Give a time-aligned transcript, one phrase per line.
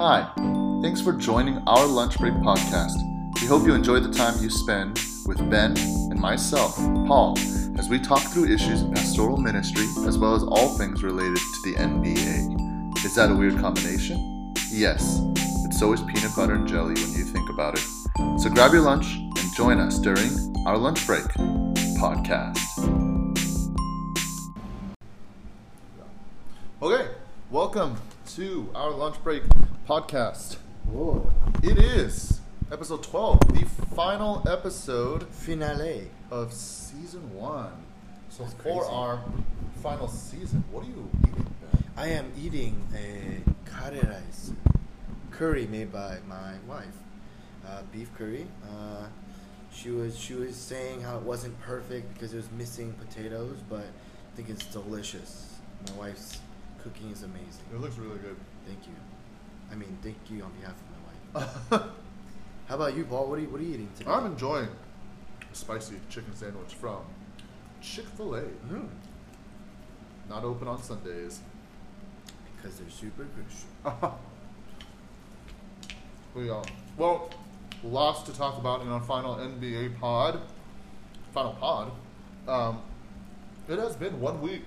[0.00, 0.32] Hi,
[0.80, 2.96] thanks for joining our Lunch Break podcast.
[3.38, 6.74] We hope you enjoy the time you spend with Ben and myself,
[7.06, 7.38] Paul,
[7.78, 11.70] as we talk through issues in pastoral ministry as well as all things related to
[11.70, 12.96] the NBA.
[13.04, 14.54] Is that a weird combination?
[14.70, 15.20] Yes,
[15.66, 18.40] it's is peanut butter and jelly when you think about it.
[18.40, 20.32] So grab your lunch and join us during
[20.66, 21.24] our lunch break
[22.00, 22.56] podcast.
[26.80, 27.10] Okay,
[27.50, 27.98] welcome
[28.36, 29.42] to our lunch break
[29.88, 30.56] podcast.
[30.84, 31.32] Whoa.
[31.62, 32.40] It is
[32.70, 36.08] episode 12, the final episode Finale.
[36.30, 37.72] of season one.
[38.28, 38.86] So That's for crazy.
[38.90, 39.20] our
[39.82, 41.54] final season, what are you eating?
[41.72, 41.84] Ben?
[41.96, 44.52] I am eating a curry rice
[45.32, 46.86] curry made by my wife.
[47.66, 48.46] Uh, beef curry.
[48.62, 49.06] Uh,
[49.72, 53.80] she was she was saying how it wasn't perfect because it was missing potatoes, but
[53.80, 55.56] I think it's delicious.
[55.86, 56.38] My wife's
[56.82, 57.64] cooking is amazing.
[57.72, 58.36] It looks really good.
[58.66, 58.92] Thank you.
[59.70, 61.82] I mean, thank you on behalf of my wife.
[62.68, 63.28] How about you, Paul?
[63.28, 64.10] What are you What are you eating today?
[64.10, 64.68] I'm enjoying
[65.50, 66.98] a spicy chicken sandwich from
[67.80, 68.42] Chick fil A.
[68.42, 68.88] Mm,
[70.28, 71.40] Not open on Sundays.
[72.56, 73.68] because they're super Christian.
[76.34, 76.62] we uh,
[76.96, 77.30] well,
[77.82, 80.40] lots to talk about in our final NBA pod.
[81.32, 81.92] Final pod.
[82.48, 82.82] Um,
[83.68, 84.64] it has been one week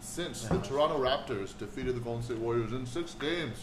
[0.00, 3.58] since the Toronto Raptors defeated the Golden State Warriors in six games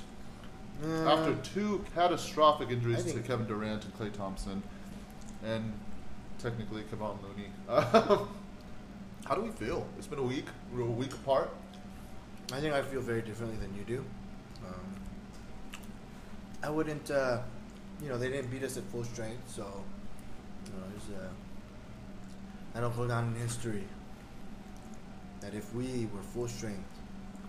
[0.86, 4.62] Uh, after two catastrophic injuries to Kevin Durant and Klay Thompson,
[5.44, 5.74] and
[6.40, 7.50] technically Kevon Looney.
[9.26, 9.88] How do we feel?
[9.98, 10.46] It's been a week.
[10.74, 11.50] We're a week apart.
[12.54, 14.06] I think I feel very differently than you do.
[14.66, 14.96] Um,
[16.64, 17.40] I wouldn't, uh,
[18.02, 19.66] you know, they didn't beat us at full strength, so
[20.66, 21.30] you know, there's a.
[22.74, 23.84] That'll go down in history.
[25.42, 26.90] That if we were full strength,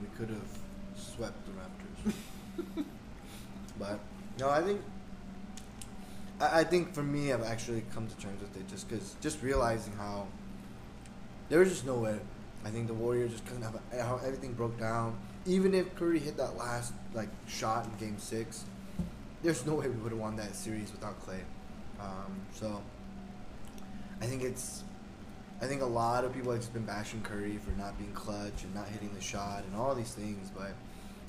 [0.00, 0.58] we could have
[0.97, 2.84] swept the Raptors.
[3.78, 3.98] but
[4.39, 4.81] no, I think.
[6.41, 9.42] I, I think for me, I've actually come to terms with it, just because, just
[9.42, 10.27] realizing how
[11.48, 12.19] there was just no way.
[12.65, 15.19] I think the Warriors just couldn't have how everything broke down.
[15.47, 18.65] Even if Curry hit that last like shot in Game Six,
[19.43, 21.41] there's no way we would have won that series without Klay.
[22.00, 22.82] Um, so
[24.21, 24.82] I think it's.
[25.60, 28.62] I think a lot of people have just been bashing Curry for not being clutch
[28.62, 30.72] and not hitting the shot and all these things, but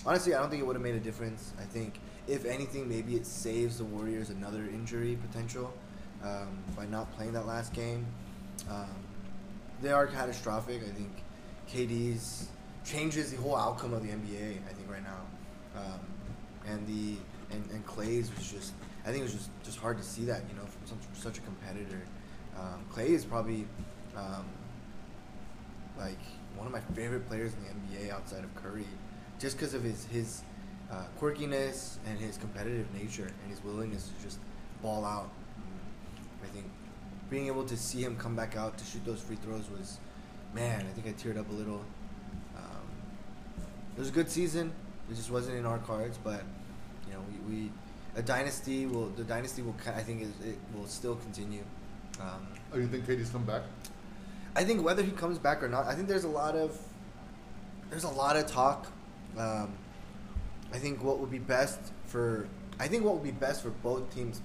[0.05, 1.53] honestly, I don't think it would have made a difference.
[1.59, 5.73] I think if anything, maybe it saves the Warriors another injury potential
[6.23, 8.05] um, by not playing that last game.
[8.69, 8.89] Um,
[9.81, 10.81] they are catastrophic.
[10.83, 11.09] I think
[11.69, 12.49] KD's
[12.85, 14.57] changes the whole outcome of the NBA.
[14.69, 15.99] I think right now, um,
[16.67, 17.17] and the
[17.51, 18.73] and, and Klay's was just.
[19.05, 21.41] I think it was just just hard to see that you know from such, a
[21.41, 22.01] competitor.
[22.57, 23.65] Um, Clay is probably
[24.19, 24.45] um,
[25.97, 26.19] like
[26.55, 28.85] one of my favorite players in the NBA outside of Curry,
[29.39, 30.43] just because of his his
[30.91, 34.39] uh, quirkiness and his competitive nature and his willingness to just
[34.81, 35.29] ball out.
[36.43, 36.65] I think
[37.29, 39.99] being able to see him come back out to shoot those free throws was,
[40.53, 41.83] man, I think I teared up a little.
[42.57, 42.87] Um,
[43.95, 44.71] it was a good season.
[45.11, 46.41] It just wasn't in our cards, but
[47.07, 47.71] you know, we, we
[48.15, 51.63] a dynasty will the dynasty will I think is, it will still continue.
[52.19, 53.63] Um, Oh, you think KD's come back?
[54.59, 56.77] I think whether he comes back or not, I think there's a lot of
[57.89, 58.91] there's a lot of talk.
[59.37, 59.71] Um,
[60.73, 62.45] I think what would be best for
[62.77, 64.41] I think what would be best for both teams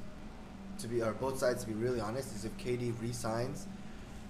[0.78, 3.66] to be or both sides to be really honest is if KD resigns,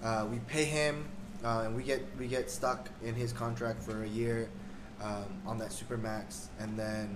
[0.03, 1.05] uh, we pay him
[1.43, 4.49] uh, and we get we get stuck in his contract for a year
[5.03, 7.15] um, on that super max, and then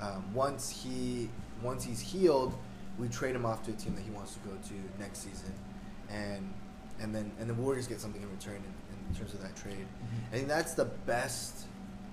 [0.00, 1.28] um, once he
[1.62, 2.54] once he's healed,
[2.98, 5.52] we trade him off to a team that he wants to go to next season,
[6.08, 6.54] and
[7.00, 9.86] and then and the Warriors get something in return in, in terms of that trade.
[10.32, 11.66] I think that's the best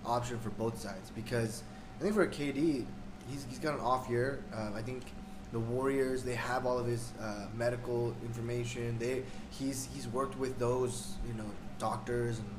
[0.05, 1.63] option for both sides because
[1.99, 2.85] I think for KD,
[3.29, 4.43] he's, he's got an off year.
[4.53, 5.03] Um, I think
[5.51, 8.97] the Warriors they have all of his uh, medical information.
[8.99, 11.45] They he's he's worked with those you know
[11.79, 12.49] doctors and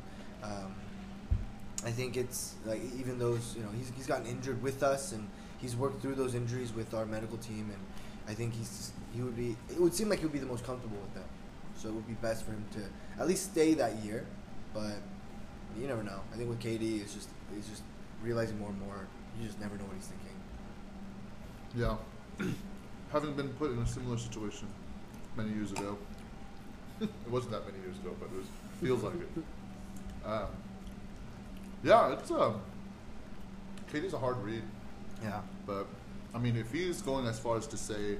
[0.42, 0.74] um,
[1.84, 5.28] I think it's like even those you know he's he's gotten injured with us and
[5.58, 7.80] he's worked through those injuries with our medical team and
[8.28, 10.64] I think he's he would be it would seem like he would be the most
[10.64, 11.24] comfortable with them.
[11.76, 14.24] So it would be best for him to at least stay that year,
[14.72, 14.96] but
[15.78, 16.20] you never know.
[16.32, 17.82] I think with KD, it's just he's just
[18.22, 19.06] realizing more and more.
[19.40, 20.36] You just never know what he's thinking.
[21.76, 21.96] Yeah.
[23.12, 24.66] Having been put in a similar situation
[25.36, 25.96] many years ago.
[27.00, 28.46] it wasn't that many years ago, but it was
[28.80, 30.26] feels like it.
[30.26, 30.46] Um,
[31.84, 32.60] yeah, it's um.
[33.92, 34.62] KD's a hard read,
[35.22, 35.40] Yeah.
[35.64, 35.86] but
[36.34, 38.16] I mean, if he's going as far as to say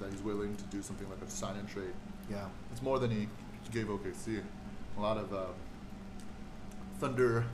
[0.00, 1.94] that he's willing to do something like a sign and trade,
[2.32, 2.46] Yeah.
[2.72, 3.28] it's more than he
[3.72, 4.42] gave OKC.
[4.96, 5.46] A lot of um,
[7.00, 7.44] Thunder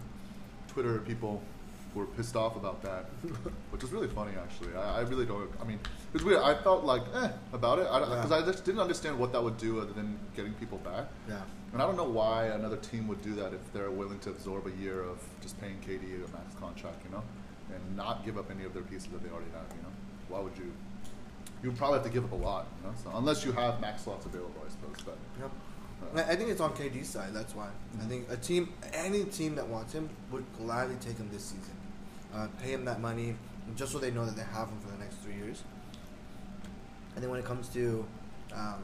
[0.69, 1.43] Twitter people
[1.95, 3.05] were pissed off about that,
[3.71, 4.75] which is was really funny actually.
[4.77, 5.51] I, I really don't.
[5.61, 6.41] I mean, it was weird.
[6.43, 8.45] I felt like eh about it because I, Yeah.
[8.45, 11.07] I just didn't understand what that would do other than getting people back.
[11.29, 11.41] Yeah.
[11.73, 14.67] And I don't know why another team would do that if they're willing to absorb
[14.67, 17.23] a year of just paying KD a max contract, you know,
[17.75, 19.67] and not give up any of their pieces that they already have.
[19.77, 19.93] You know,
[20.29, 20.73] why would you?
[21.63, 22.95] You probably have to give up a lot, you know.
[23.03, 24.97] So unless you have max slots available, I suppose.
[25.05, 25.51] But Yep.
[26.17, 27.31] uh, I think it's on KD's side.
[27.35, 27.69] That's why.
[28.01, 31.75] I think a team, any team that wants him, would gladly take him this season,
[32.35, 33.35] uh, pay him that money,
[33.75, 35.63] just so they know that they have him for the next three years.
[37.15, 38.07] And then when it comes to,
[38.55, 38.83] um,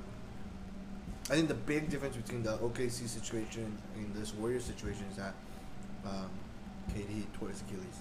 [1.31, 5.35] I think the big difference between the OKC situation and this Warriors situation is that
[6.05, 6.29] um,
[6.93, 8.00] KD tore his Achilles.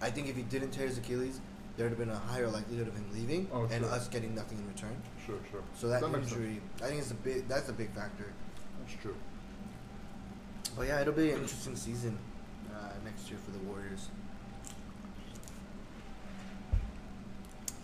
[0.00, 1.40] I think if he didn't tear his Achilles,
[1.76, 3.92] there would have been a higher likelihood of him leaving Oh, and sure.
[3.92, 4.96] us getting nothing in return.
[5.26, 5.62] sure, sure.
[5.76, 6.14] So that, sense.
[6.32, 7.48] injury, I think it's a big.
[7.48, 8.26] That's a big factor.
[8.80, 9.16] That's true.
[10.76, 12.18] But yeah, it'll be an interesting season
[12.74, 14.08] uh, next year for the Warriors.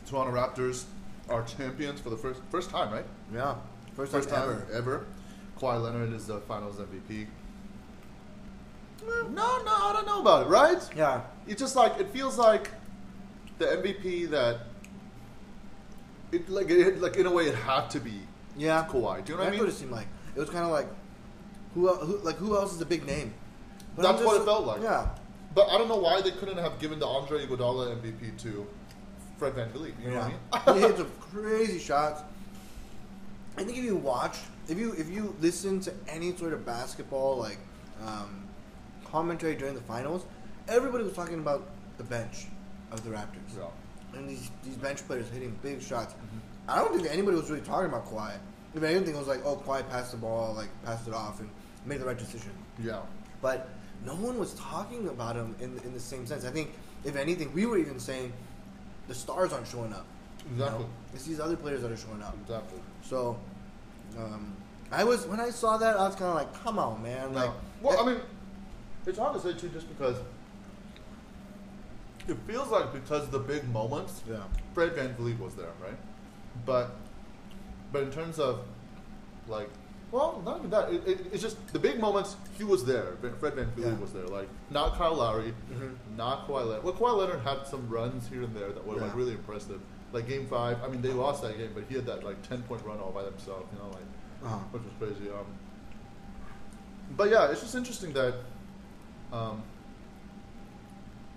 [0.06, 0.84] Toronto Raptors
[1.28, 3.04] are champions for the first first time, right?
[3.32, 3.54] Yeah,
[3.94, 4.72] first, First time, time ever.
[4.72, 5.06] ever.
[5.58, 7.26] Kawhi Leonard is the Finals MVP.
[9.06, 9.28] No,
[9.62, 10.50] no, I don't know about it.
[10.50, 10.82] Right?
[10.96, 12.70] Yeah, It's just like it feels like
[13.60, 14.62] the MVP that
[16.32, 18.20] it like it, like in a way it had to be
[18.56, 18.84] yeah.
[18.90, 19.24] Kawhi.
[19.24, 19.60] Do you know what I That's mean?
[19.60, 20.08] what it seemed like.
[20.34, 20.88] It was kind of like
[21.74, 23.32] who, el- who, like who else is a big name?
[23.94, 24.82] But That's I'm what just- it felt like.
[24.82, 25.08] Yeah,
[25.54, 28.66] But I don't know why they couldn't have given the Andre Iguodala MVP to
[29.38, 29.92] Fred VanVleet.
[30.02, 30.30] You know yeah.
[30.50, 30.82] what I mean?
[30.82, 32.22] he hit some crazy shots.
[33.56, 34.36] I think if you watch,
[34.68, 37.58] if you if you listen to any sort of basketball like
[38.06, 38.44] um,
[39.04, 40.24] commentary during the finals,
[40.68, 41.68] everybody was talking about
[41.98, 42.46] the bench
[42.92, 43.56] of the Raptors.
[43.56, 44.19] Yeah.
[44.19, 46.14] and these these bench players hitting big shots.
[46.14, 46.70] Mm-hmm.
[46.70, 48.32] I don't think anybody was really talking about Kawhi.
[48.75, 51.50] If anything, it was like, oh, Kawhi passed the ball, like passed it off, and
[51.87, 52.52] made the right decision.
[52.82, 53.00] Yeah.
[53.42, 53.69] But
[54.04, 56.44] no one was talking about him in in the same sense.
[56.44, 56.70] I think,
[57.04, 58.32] if anything, we were even saying
[59.08, 60.06] the stars aren't showing up.
[60.52, 60.64] you know?
[60.66, 60.86] Exactly.
[61.14, 62.36] It's these other players that are showing up.
[62.43, 62.78] Exactly.
[63.02, 63.38] So,
[64.19, 64.52] um,
[64.93, 67.32] I was when I saw that, I was kind of like, come on, man.
[67.34, 67.54] Like, No.
[67.82, 68.20] Well, I mean,
[69.06, 70.16] it's hard to say too, just because
[72.31, 74.38] it feels like because of the big moments, yeah,
[74.75, 75.99] Fred VanVleet was there, right?
[76.65, 76.97] But,
[77.93, 78.61] but in terms of,
[79.49, 79.69] like,
[80.12, 80.93] well, not even that.
[80.93, 82.37] It, it, it's just the big moments.
[82.59, 83.17] He was there.
[83.38, 83.94] Fred VanVleet Yeah.
[83.99, 84.27] was there.
[84.27, 85.94] Like, not Kyle Lowry, Mhm.
[86.17, 86.82] not Kawhi Leonard.
[86.85, 89.81] Well, Kawhi Leonard had some runs here and there that were like really impressive.
[90.12, 90.82] Like game five.
[90.82, 93.12] I mean, they lost that game, but he had that like ten point run all
[93.12, 93.65] by himself.
[93.73, 94.09] You know, like
[94.44, 94.56] uh-huh.
[94.73, 95.31] which was crazy.
[95.31, 95.47] Um,
[97.17, 98.35] but yeah, it's just interesting that
[99.32, 99.62] um,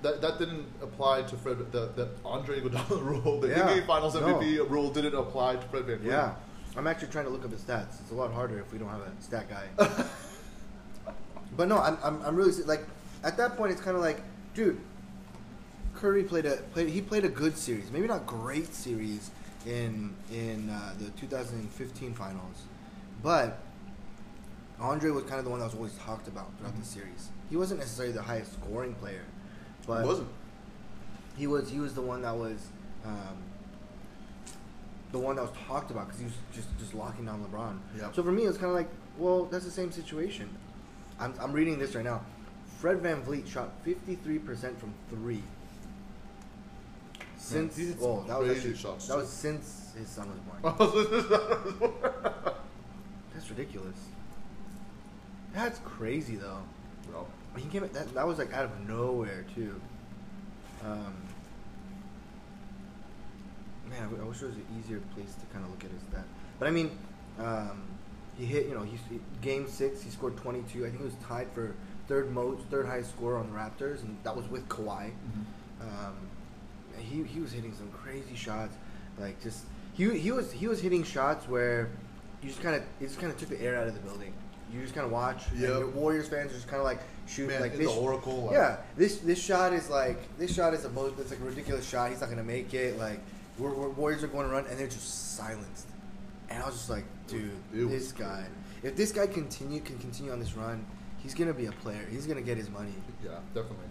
[0.04, 1.58] that that didn't apply to Fred.
[1.72, 4.22] The, the Andre Iguodala rule, the Yeah, in-game Finals no.
[4.22, 6.06] MVP rule, didn't apply to Fred VanVleet.
[6.06, 6.36] yeah.
[6.76, 8.00] I'm actually trying to look up his stats.
[8.02, 9.68] It's a lot harder if we don't have a stat guy.
[11.56, 12.84] But no, I'm, I'm, I'm really like
[13.24, 14.22] at that point it's kind of like,
[14.56, 14.80] dude,
[15.96, 19.30] Curry played a played he played a good series, maybe not great series
[19.66, 22.64] in in uh, the 2015 finals,
[23.22, 23.60] but
[24.80, 27.30] Andre was kind of the one that was always talked about throughout the series.
[27.50, 29.22] He wasn't necessarily the highest scoring player,
[29.88, 30.28] but He wasn't.
[31.38, 32.68] he was he was the one that was
[33.06, 33.38] um,
[35.12, 37.78] the one that was talked about because he was just just locking down LeBron.
[38.00, 38.16] Yep.
[38.16, 40.50] So for me, it's kind of like, well, that's the same situation.
[41.20, 42.22] I'm I'm reading this right now.
[42.80, 45.42] Fred VanVleet shot 53% from three.
[47.38, 50.40] Since hit oh, that was actually, shots, that was since his son was
[50.80, 51.94] born.
[53.34, 53.96] That's ridiculous.
[55.54, 56.60] That's crazy though.
[57.56, 59.80] He came that that was like out of nowhere too.
[60.84, 61.16] Um,
[63.90, 66.26] man, I wish there was an easier place to kind of look at his stat.
[66.60, 66.92] But I mean,
[67.40, 67.84] um,
[68.38, 68.68] he hit.
[68.68, 68.98] You know, he
[69.42, 70.02] game six.
[70.02, 70.86] He scored twenty two.
[70.86, 71.76] I think he was tied for
[72.08, 75.12] third most, third highest score on the Raptors, and that was with Kawhi.
[75.82, 76.16] Um,
[76.98, 78.76] he he was hitting some crazy shots.
[79.20, 81.90] Like just he he was he was hitting shots where
[82.42, 84.34] you just kind of it just kind of took the air out of the building.
[84.74, 85.44] You just kind of watch.
[85.56, 87.88] your Warriors fans are just kind of like shoot Man, like this.
[87.94, 91.32] the Oracle, like- yeah, this this shot is like this shot is a most it's
[91.32, 92.10] like a ridiculous shot.
[92.10, 92.98] He's not gonna make it.
[92.98, 93.20] Like
[93.58, 95.88] we're, we're, Warriors are going to run and they're just silenced.
[96.50, 98.46] And I was just like, dude, It this guy.
[98.82, 100.86] If this guy continue can continue on this run,
[101.20, 102.06] he's gonna be a player.
[102.12, 102.94] He's gonna get his money.
[103.24, 103.86] Yeah, definitely.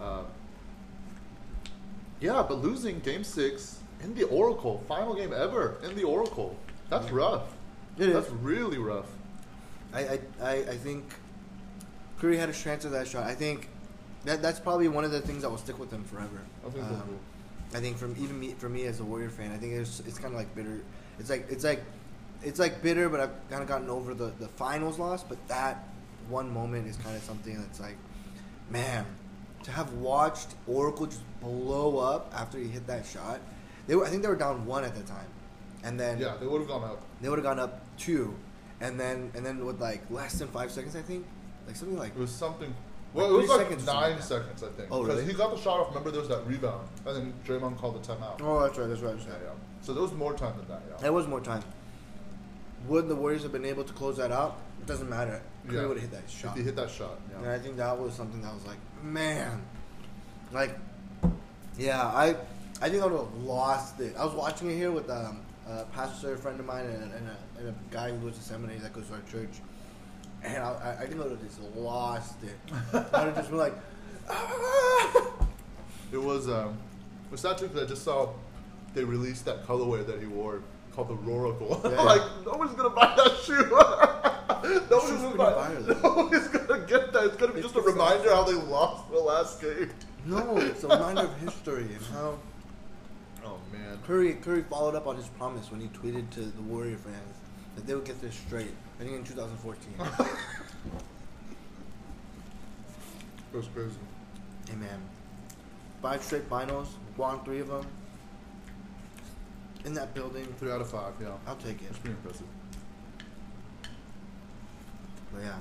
[0.00, 0.22] Uh,
[2.20, 6.56] yeah, but losing Game Six in the Oracle, final game ever in the Oracle,
[6.88, 7.54] that's rough.
[7.98, 8.14] It is.
[8.14, 9.06] that's really rough.
[9.94, 11.04] I, I, I, think
[12.18, 13.24] Curry had a chance of that shot.
[13.24, 13.68] I think
[14.24, 16.40] that that's probably one of the things that will stick with him forever.
[16.66, 17.18] I think Um.
[17.74, 20.18] I think from even me for me as a Warrior fan, I think it's it's
[20.18, 20.80] kind of like bitter.
[21.18, 21.82] It's like it's like
[22.42, 25.24] it's like bitter, but I've kind of gotten over the the finals loss.
[25.24, 25.88] But that
[26.28, 27.96] one moment is kind of something that's like,
[28.70, 29.04] man,
[29.64, 33.40] to have watched Oracle just blow up after he hit that shot.
[33.88, 35.28] They were, I think they were down one at the time,
[35.82, 37.02] and then Yeah, they would have gone up.
[37.20, 38.34] they would have gone up two,
[38.80, 41.26] and then and then with like less than five seconds, I think,
[41.66, 42.68] like something like It was something.
[43.14, 44.88] Like Well, it was like seconds nine like seconds, I think.
[44.90, 45.32] Oh, Because really?
[45.32, 45.88] he got the shot off.
[45.88, 48.40] Remember, there was that rebound, and then Draymond called the timeout.
[48.42, 49.42] oh that's right, that's right, that's Yeah, right.
[49.44, 49.50] yeah.
[49.82, 50.82] So there was more time than that.
[50.90, 50.96] Yeah.
[50.98, 51.62] There was more time.
[52.88, 54.58] Would the Warriors have been able to close that out?
[54.80, 55.40] It doesn't matter.
[55.66, 55.86] Curry Yeah.
[55.88, 56.50] would have hit that shot.
[56.52, 57.52] If he hit that shot, And yeah.
[57.54, 59.62] I think that was something that was like, man,
[60.52, 60.76] like,
[61.78, 62.36] yeah, I,
[62.82, 64.14] I think I would have lost it.
[64.16, 67.28] I was watching it here with um, a pastor a friend of mine and, and,
[67.28, 69.60] a, and a guy who goes to seminary that goes to our church,
[70.42, 70.68] and I,
[70.98, 72.56] I, I think I would have just lost it.
[72.92, 73.74] I would have just been like,
[74.28, 75.32] "Ah!"
[76.12, 76.48] It was.
[76.48, 76.76] Um,
[77.26, 78.28] it was sad too because I just saw
[78.94, 80.62] they released that colorway that he wore
[80.94, 81.82] called the Roracle.
[81.92, 82.00] Yeah.
[82.02, 83.56] like nobody's gonna buy that shoe.
[84.90, 85.52] nobody's shoe's gonna buy.
[85.52, 86.00] fire, though.
[86.02, 87.24] Nobody's gonna get that.
[87.24, 89.90] It's gonna be It's just a reminder how they lost the last game.
[90.24, 92.38] no, it's a reminder of history and how
[93.72, 93.98] man.
[94.06, 97.36] Curry Curry followed up on his promise when he tweeted to the Warrior fans
[97.74, 98.74] that they would get this straight.
[99.00, 99.94] I think in 2014.
[103.52, 103.90] It was crazy.
[104.68, 105.00] Hey man,
[106.02, 107.86] five straight finals, won three of them.
[109.84, 111.12] In that building, Three out of five.
[111.20, 111.28] Yeah.
[111.46, 111.86] I'll take it.
[111.90, 112.46] It's pretty impressive.
[115.32, 115.58] But yeah,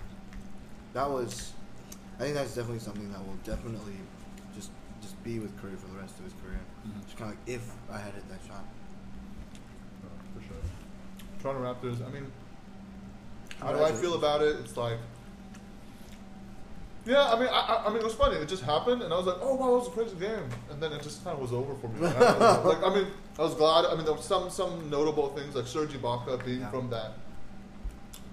[0.94, 1.54] that was.
[2.18, 3.98] I think that's definitely something that will definitely
[5.02, 6.60] just be with Curry for the rest of his career.
[6.88, 7.04] Mhm.
[7.06, 7.62] Just kind of like if
[7.92, 8.64] I had hit that shot.
[10.04, 10.58] Yeah, for sure.
[11.40, 12.06] Toronto Raptors.
[12.06, 12.32] I mean,
[13.60, 14.56] how do I feel about it?
[14.58, 14.98] It's like,
[17.06, 17.32] yeah.
[17.34, 18.38] I mean, I, I, I mean, it was funny.
[18.38, 20.82] It just happened, and I was like, oh wow, it was a crazy game, and
[20.82, 22.00] then it just kind of was over for me.
[22.02, 23.86] like, I mean, I was glad.
[23.86, 26.70] I mean, there were some some notable things like Serge Ibaka being Yeah.
[26.72, 27.12] from that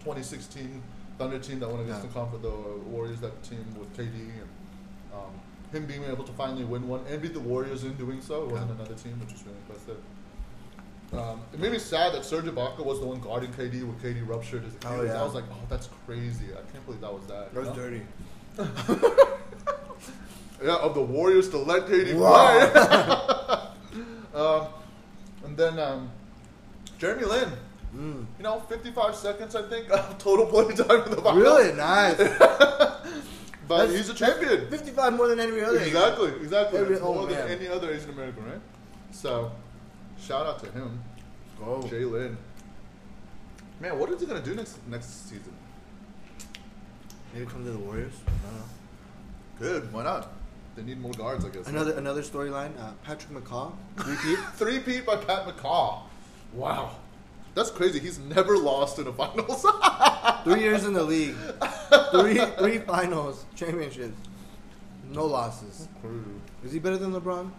[0.01, 0.83] 2016
[1.19, 2.09] Thunder team that went against Yeah.
[2.09, 2.51] the conf- the
[2.91, 3.21] Warriors.
[3.21, 4.49] That team with KD and.
[5.13, 5.39] Um,
[5.73, 8.43] him being able to finally win one and beat the Warriors in doing so.
[8.45, 8.75] It wasn't Yeah.
[8.77, 9.97] another team, which was really impressive.
[11.13, 14.23] Um, it made me sad that Serge Ibaka was the one guarding KD when KD
[14.27, 15.01] ruptured his Achilles.
[15.01, 15.21] Oh, yeah.
[15.21, 16.47] I was like, oh, that's crazy.
[16.53, 17.53] I can't believe that was that.
[17.53, 17.75] That was know?
[17.75, 18.03] dirty.
[20.65, 22.71] Yeah, of the Warriors to let KD Wow.
[22.71, 24.01] play.
[24.41, 24.67] um,
[25.45, 26.09] and then um,
[26.99, 27.49] Jeremy Lin.
[27.97, 28.27] Mm.
[28.39, 31.37] You know, 55 seconds, I think, of total play time in the finals.
[31.43, 32.17] Really nice.
[33.73, 34.69] But That's- he's a champion.
[34.69, 35.79] 55 more than every other.
[35.79, 36.79] Exactly, exactly.
[36.79, 38.61] Every- oh, more than any other Asian American, right?
[39.13, 39.51] So,
[40.21, 41.03] shout out to him,
[41.65, 41.83] Oh.
[41.89, 42.37] Jay Lin.
[43.81, 45.55] Man, what is he gonna do next next season?
[47.33, 48.13] Maybe come to the Warriors.
[48.27, 48.65] I don't know.
[49.81, 50.33] Good, why not?
[50.77, 51.67] They need more guards, I guess.
[51.67, 52.79] Another another storyline.
[52.79, 53.73] Uh, Patrick McCaw,
[54.07, 54.39] repeat.
[54.57, 56.01] three peat by Pat McCaw.
[56.53, 56.97] Wow,
[57.55, 57.99] that's crazy.
[57.99, 59.67] He's never lost in a finals.
[60.45, 61.37] Three years in the league,
[62.11, 64.17] three three finals, championships,
[65.11, 65.89] no losses.
[66.65, 67.51] Is he better than LeBron?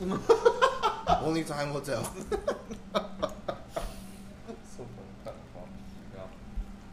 [1.22, 2.02] Only time will tell.
[2.04, 2.12] So
[4.74, 4.88] funny,
[5.24, 5.66] Pat McCaw.
[6.14, 6.20] Yeah.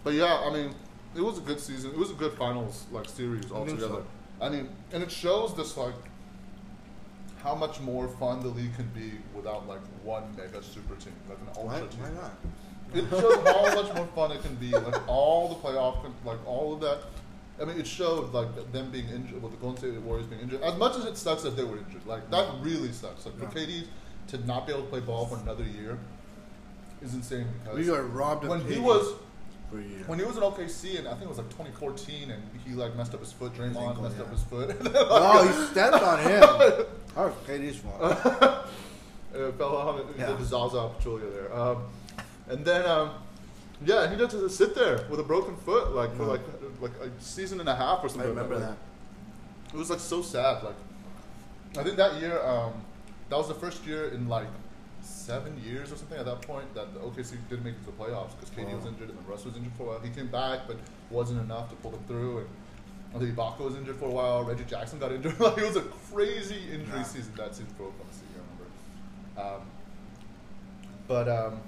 [0.03, 0.75] But yeah, I mean,
[1.15, 1.91] it was a good season.
[1.91, 3.87] It was a good finals like series think altogether.
[3.87, 4.05] so.
[4.41, 5.95] I mean, and it shows this like
[7.43, 9.13] how much more fun the league can be
[9.49, 11.99] without like one mega super team, like an ultra Why, team.
[12.01, 12.33] why not?
[12.91, 14.71] It shows how much more fun it can be.
[14.71, 16.99] Like all the playoff, like all of that.
[17.61, 20.61] I mean, it showed like them being injured, with the Golden State Warriors being injured.
[20.61, 23.25] As much as it sucks that they were injured, like that really sucks.
[23.25, 23.65] Like for Yeah.
[23.65, 23.87] KD
[24.29, 25.97] to not be able to play ball for another year
[27.01, 27.47] is insane.
[27.63, 29.13] Because We are robbed of when he was
[29.69, 30.03] for a year.
[30.07, 32.95] when he was in OKC, and I think it was like 2014, and he like
[32.95, 33.53] messed up his foot.
[33.53, 34.23] Draymond messed yeah.
[34.23, 34.75] up his foot.
[34.95, 36.85] oh, he stepped on him.
[37.17, 38.65] Oh, that was KD's fault.
[39.35, 40.05] uh, fell on it.
[40.17, 40.27] Yeah.
[40.27, 41.53] did the Zaza Pachulia there.
[41.55, 41.83] Um,
[42.47, 43.11] and then, um,
[43.85, 46.29] yeah, he had to sit there with a broken foot, like for Yeah.
[46.29, 46.41] like
[46.81, 48.25] like a season and a half or something.
[48.27, 48.77] I remember like that.
[49.73, 50.63] It was like so sad.
[50.63, 50.75] Like,
[51.77, 52.73] I think that year, um,
[53.29, 54.47] that was the first year in like
[55.01, 57.91] seven years or something at that point that the OKC didn't make it to the
[58.03, 59.99] playoffs because KD was injured and then Russ was injured for a while.
[59.99, 60.77] He came back, but
[61.09, 62.39] wasn't enough to pull them through.
[62.39, 62.47] And
[63.15, 64.43] I think Ibaka was injured for a while.
[64.43, 65.39] Reggie Jackson got injured.
[65.39, 65.81] like it was a
[66.11, 67.03] crazy injury Yeah.
[67.03, 68.18] season that season for Oklahoma City.
[68.18, 68.18] I remember.
[69.39, 69.61] Um,
[71.07, 71.59] but um,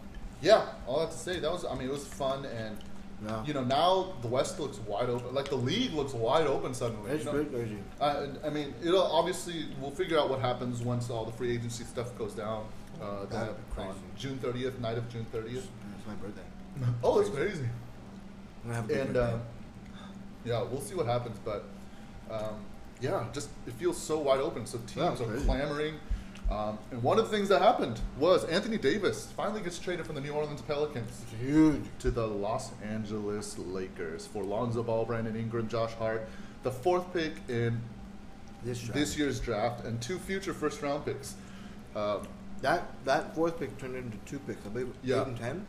[0.41, 2.77] yeah, all I have to say, that was I mean it was fun and.
[3.23, 3.45] Yeah.
[3.45, 5.35] You know, now the West looks wide open.
[5.35, 7.11] Like the league looks wide open suddenly.
[7.11, 7.45] It's you know?
[7.45, 7.77] crazy.
[7.99, 11.83] Uh, I mean, it'll obviously we'll figure out what happens once all the free agency
[11.83, 12.65] stuff goes down.
[12.99, 13.89] Uh, that crazy.
[13.89, 15.67] on June thirtieth, night of June thirtieth.
[15.97, 16.41] It's my birthday.
[17.03, 17.69] Oh, it's crazy.
[18.63, 19.41] I'm gonna have a good And um,
[20.43, 21.37] yeah, we'll see what happens.
[21.45, 21.65] But
[22.31, 22.55] um,
[23.01, 24.65] yeah, just it feels so wide open.
[24.65, 25.45] So Yeah, teams are crazy.
[25.45, 25.95] clamoring.
[26.51, 30.15] Um, and one of the things that happened was Anthony Davis finally gets traded from
[30.15, 31.81] the New Orleans Pelicans huge.
[32.00, 36.27] to the Los Angeles Lakers for Lonzo Ball, Brandon Ingram, Josh Hart,
[36.63, 37.79] the fourth pick in
[38.65, 41.36] This this year's draft and two future first round picks.
[41.96, 42.27] Um,
[42.62, 44.63] That that fourth pick turned into two picks.
[44.65, 45.22] I believe Yeah.
[45.22, 45.65] eight and ten.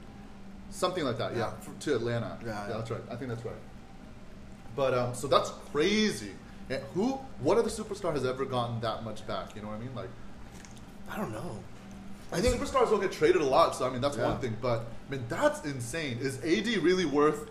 [0.71, 1.53] Something like that, yeah, Yeah.
[1.61, 2.39] f- to Atlanta.
[2.45, 2.77] Yeah, yeah.
[2.77, 3.03] that's right.
[3.11, 3.55] I think that's right.
[4.75, 6.33] But um, so that's crazy.
[6.71, 7.19] And who?
[7.41, 9.55] What other superstar has ever gotten that much back?
[9.55, 9.95] You know what I mean?
[9.95, 10.09] Like,
[11.13, 11.59] I don't know.
[12.33, 14.31] I think superstars don't get traded a lot, so I mean that's Yeah.
[14.31, 14.57] one thing.
[14.61, 16.19] But I mean that's insane.
[16.21, 17.51] Is AD really worth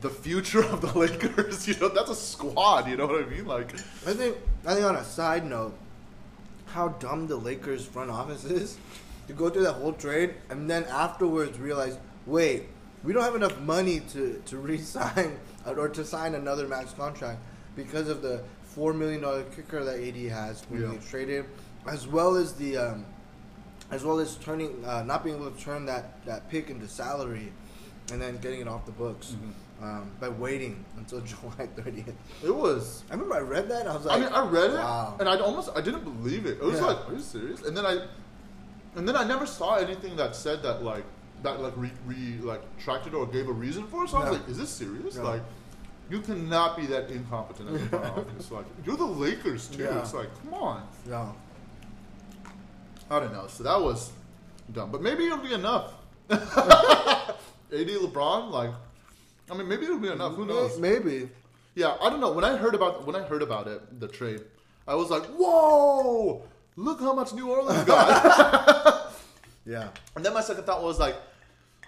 [0.00, 1.68] the future of the Lakers?
[1.68, 2.88] You know, that's a squad.
[2.88, 3.46] You know what I mean?
[3.46, 3.74] Like,
[4.06, 5.74] I think I think on a side note,
[6.66, 8.78] how dumb the Lakers front office is
[9.26, 12.64] to go through that whole trade and then afterwards realize, wait,
[13.04, 17.38] we don't have enough money to to re-sign or to sign another max contract
[17.76, 20.92] because of the four million dollar kicker that AD has when Yeah.
[20.92, 21.44] he traded,
[21.88, 23.06] as well as the um,
[23.90, 27.52] as well as turning uh, not being able to turn that that pick into salary
[28.12, 29.34] and then getting it off the books.
[29.82, 32.12] Um, by waiting until July 30th.
[32.44, 33.02] it was.
[33.08, 33.86] I remember I read that.
[33.86, 35.16] I was like, I mean, I read it, Wow.
[35.18, 36.58] and I almost I didn't believe it.
[36.58, 36.86] It was Yeah.
[36.88, 37.62] like, are you serious?
[37.62, 38.06] And then I,
[38.96, 41.04] and then I never saw anything that said that like
[41.44, 44.10] that like re, re like tracked it or gave a reason for it.
[44.10, 45.16] So I was like, is this serious?
[45.16, 45.22] Yeah.
[45.22, 45.42] Like,
[46.10, 48.50] you cannot be that incompetent as a front office.
[48.50, 49.84] Like, you're the Lakers too.
[49.84, 49.98] Yeah.
[50.00, 50.82] It's like, come on.
[51.08, 51.32] yeah.
[53.10, 53.46] I don't know.
[53.48, 54.12] So that was
[54.72, 55.92] dumb, but maybe it'll be enough.
[56.30, 56.38] AD
[57.72, 58.70] LeBron, like,
[59.50, 60.34] I mean, maybe it'll be enough.
[60.34, 60.78] Who knows?
[60.78, 61.28] Maybe.
[61.74, 62.32] Yeah, I don't know.
[62.32, 64.42] When I heard about when I heard about it, the trade,
[64.86, 66.42] I was like, "Whoa!
[66.76, 69.06] Look how much New Orleans got."
[69.66, 69.88] Yeah.
[70.16, 71.14] and then my second thought was like,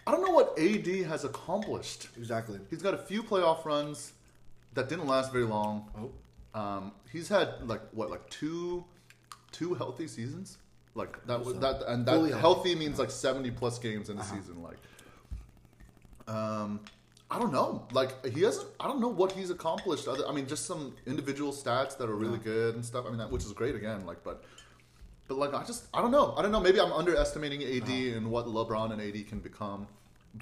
[0.07, 2.09] "I don't know what AD has accomplished.
[2.17, 2.61] Exactly.
[2.71, 4.12] He's got a few playoff runs
[4.75, 5.88] that didn't last very long.
[5.99, 6.61] Oh.
[6.61, 8.85] Um, he's had like what, like two,
[9.52, 10.59] two healthy seasons.
[10.94, 14.25] Like that was that, and that fully healthy, means like seventy plus games in a
[14.25, 14.62] season.
[14.62, 14.76] Like,
[16.28, 16.80] um,
[17.30, 17.87] I don't know.
[17.92, 18.68] Like he hasn't.
[18.78, 20.06] I don't know what he's accomplished.
[20.06, 23.06] Other, I mean, just some individual stats that are really good and stuff.
[23.06, 24.04] I mean, that, which is great again.
[24.06, 24.44] Like, but.
[25.28, 28.28] But like I just I don't know I don't know maybe I'm underestimating AD and
[28.30, 29.87] what LeBron and AD can become,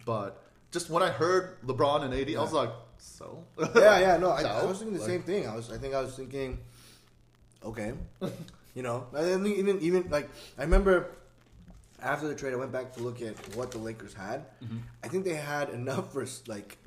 [0.07, 3.45] but just when I heard LeBron and AD I was like so
[3.77, 4.17] Yeah, yeah.
[4.17, 5.47] No, I, I was thinking the Like- same thing.
[5.47, 5.71] I was.
[5.71, 6.59] I think I was thinking.
[7.63, 7.93] Okay.
[8.75, 10.29] you know, even even like
[10.59, 11.11] I remember
[12.03, 14.47] after the trade, I went back to look at what the Lakers had.
[14.63, 14.79] Mm-hmm.
[15.05, 16.79] I think they had enough for like.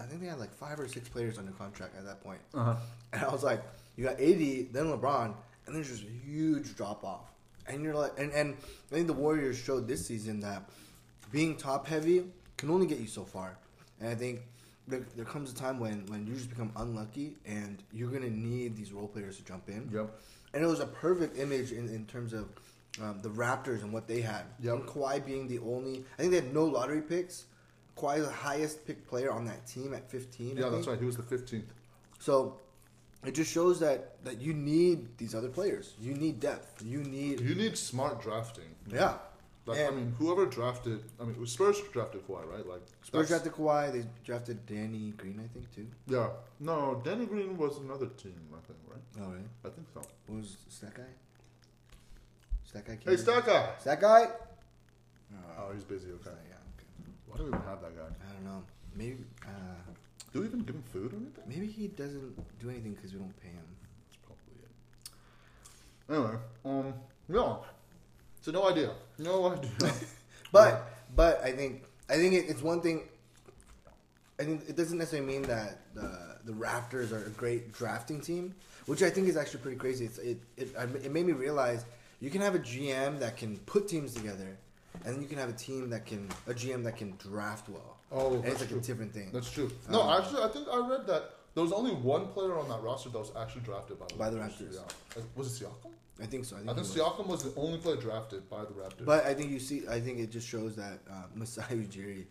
[0.00, 2.38] I think they had like five or six players under contract at that point.
[2.54, 2.76] Uh-huh.
[3.12, 3.62] And I was like,
[3.96, 5.34] you got AD, then LeBron,
[5.66, 7.32] and there's just a huge drop off.
[7.66, 8.56] And you're like, and, and
[8.92, 10.70] I think the Warriors showed this season that
[11.32, 12.24] being top heavy
[12.56, 13.58] can only get you so far.
[14.00, 14.42] And I think
[14.86, 18.30] there, there comes a time when, when you just become unlucky and you're going to
[18.30, 19.90] need these role players to jump in.
[19.92, 20.10] Yep.
[20.54, 22.48] And it was a perfect image in, in terms of
[23.02, 24.44] um, the Raptors and what they had.
[24.60, 24.74] Yep.
[24.74, 27.44] And Kawhi being the only, I think they had no lottery picks.
[27.96, 30.56] Kawhi is the highest picked player on that team at 15.
[30.56, 30.98] I Yeah, that's right.
[30.98, 31.64] He was the 15th.
[32.18, 32.58] So
[33.24, 35.94] it just shows that that you need these other players.
[36.00, 36.82] You need depth.
[36.84, 38.74] You need You need smart drafting.
[38.90, 39.14] yeah.
[39.68, 42.66] Like, I mean, whoever drafted, I mean, it was Spurs drafted Kawhi, right?
[42.66, 43.92] Like Spurs drafted Kawhi.
[43.92, 45.86] They drafted Danny Green, I think, too.
[46.06, 46.28] Yeah.
[46.58, 49.02] No, Danny Green was another team, I think, right?
[49.20, 49.44] Oh, really?
[49.64, 50.00] I think so.
[50.26, 51.02] What was that guy?
[52.74, 52.98] That guy?
[53.04, 53.70] Hey, Stack guy.
[53.78, 54.26] Is that guy?
[55.58, 56.08] Oh, he's busy.
[56.12, 56.30] Okay.
[56.48, 56.56] Yeah.
[56.76, 57.10] Okay.
[57.26, 58.02] Why do we even have that guy?
[58.02, 58.62] I don't know.
[58.94, 59.24] Maybe.
[59.44, 59.48] Uh,
[60.32, 61.44] Do we even give him food or anything?
[61.46, 63.64] maybe he doesn't do anything because we don't pay him.
[64.06, 64.70] That's probably it.
[66.10, 66.94] Anyway, um,
[67.28, 67.56] yeah.
[68.40, 68.92] So no idea.
[69.18, 69.70] No idea.
[70.52, 73.02] But but I think I think it, it's one thing.
[74.40, 78.54] I think it doesn't necessarily mean that the the Raptors are a great drafting team,
[78.86, 80.06] which I think is actually pretty crazy.
[80.06, 80.68] It's, it it
[81.04, 81.84] it made me realize
[82.20, 84.56] you can have a GM that can put teams together,
[85.04, 87.98] and then you can have a team that can a GM that can draft well.
[88.10, 88.78] Oh, and it's like true.
[88.78, 89.28] a different thing.
[89.34, 89.70] That's true.
[89.90, 92.80] No, Um, actually, I think I read that there was only one player on that
[92.82, 94.76] roster that was actually drafted by the By the Raptors.
[94.76, 95.22] Yeah.
[95.34, 95.92] Was it Siakam?
[96.20, 96.56] I think so.
[96.56, 96.96] I think, I think was.
[96.96, 99.04] Siakam was the only player drafted by the Raptors.
[99.04, 102.24] But I think you see, I think it just shows that uh, Masai Ujiri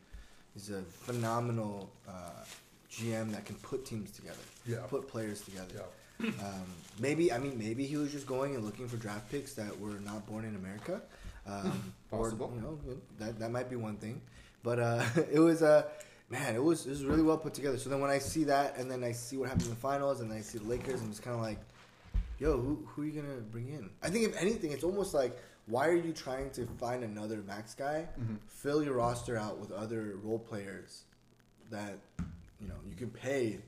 [0.56, 2.44] is a phenomenal uh,
[2.92, 4.80] GM that can put teams together, Yeah.
[4.90, 5.68] put players together.
[5.76, 5.82] yeah.
[6.44, 6.66] Um,
[7.00, 10.00] maybe I mean maybe he was just going and looking for draft picks that were
[10.04, 11.02] not born in America.
[11.50, 12.48] Um, Possible.
[12.52, 12.78] Or, you know
[13.20, 14.20] that that might be one thing,
[14.64, 15.68] but uh, it was a.
[15.68, 15.84] Uh,
[16.30, 17.78] Man, it was it was really well put together.
[17.78, 20.20] So then when I see that, and then I see what happens in the finals,
[20.20, 21.58] and then I see the Lakers, I'm just kind of like,
[22.40, 23.90] yo, who who are you gonna bring in?
[24.04, 27.74] I think if anything, it's almost like why are you trying to find another max
[27.74, 28.08] guy?
[28.20, 28.36] Mm-hmm.
[28.48, 31.04] Fill your roster out with other role players
[31.70, 31.98] that
[32.62, 33.60] you know you can pay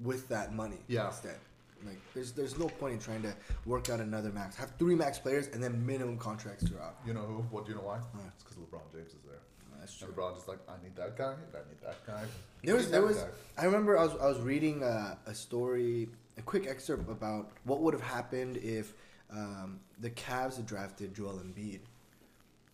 [0.00, 1.08] with that money Yeah.
[1.08, 1.36] instead.
[1.84, 3.34] Like there's there's no point in trying to
[3.66, 4.54] work out another max.
[4.56, 6.96] Have three max players and then minimum contracts throughout.
[7.06, 7.42] You know who?
[7.50, 7.98] What do you know why?
[8.34, 9.38] It's because LeBron James is there.
[9.78, 10.08] That's true.
[10.08, 12.22] And LeBron just like, I need that guy, I need that guy.
[12.62, 13.28] There was there was guy.
[13.56, 17.80] I remember I was I was reading uh, a story, a quick excerpt about what
[17.80, 18.94] would have happened if
[19.30, 21.80] um, the Cavs had drafted Joel Embiid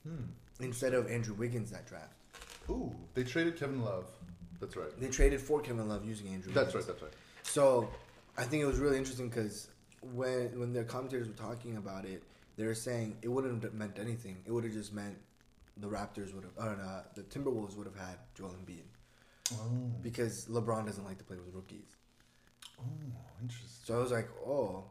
[0.07, 0.25] Hmm.
[0.61, 2.15] instead of Andrew Wiggins that draft.
[2.71, 4.07] Ooh, they traded Kevin Love.
[4.61, 4.99] That's right.
[5.01, 6.53] They traded for Kevin Love using Andrew.
[6.53, 6.87] That's right.
[6.87, 7.13] That's right.
[7.43, 7.89] So
[8.39, 9.69] I think it was really interesting because
[10.15, 12.23] when when the commentators were talking about it,
[12.57, 14.37] they were saying it wouldn't have meant anything.
[14.47, 15.17] It would have just meant
[15.77, 18.85] the Raptors would have, or uh, the Timberwolves would have had Joel Embiid
[19.55, 21.96] Oh, because LeBron doesn't like to play with rookies.
[22.79, 22.83] Oh,
[23.43, 23.69] interesting.
[23.85, 24.85] So I was like, oh,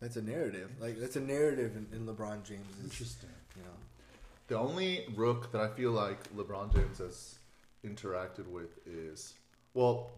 [0.00, 0.70] that's a narrative.
[0.80, 2.66] Like that's a narrative in, in LeBron James.
[2.82, 3.30] Interesting.
[3.56, 3.76] You know,
[4.48, 7.36] The only rook that I feel like LeBron James has
[7.84, 9.34] interacted with is
[9.74, 10.10] well,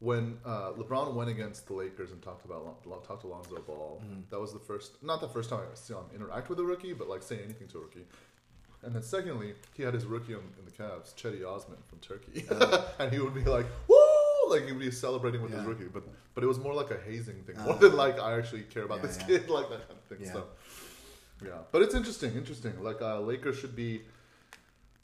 [0.00, 4.02] when uh, LeBron went against the Lakers and talked about talked to Lonzo Ball.
[4.30, 6.92] That was the first, not the first time I saw him interact with a rookie,
[6.92, 8.06] but like say anything to a rookie.
[8.82, 12.44] And then secondly, he had his rookie in the Cavs, Cedi Osman from Turkey,
[12.98, 13.96] and he would be like, "Woo!"
[14.50, 16.04] Like he would be celebrating with his rookie, but
[16.34, 18.84] but it was more like a hazing thing, Uh, more than like I actually care
[18.84, 19.26] about yeah, this yeah.
[19.26, 20.26] kid, like that kind of thing.
[20.26, 20.32] Yeah.
[20.32, 20.44] So
[21.44, 22.82] yeah, but it's interesting, interesting.
[22.82, 24.02] Like uh, Lakers should be,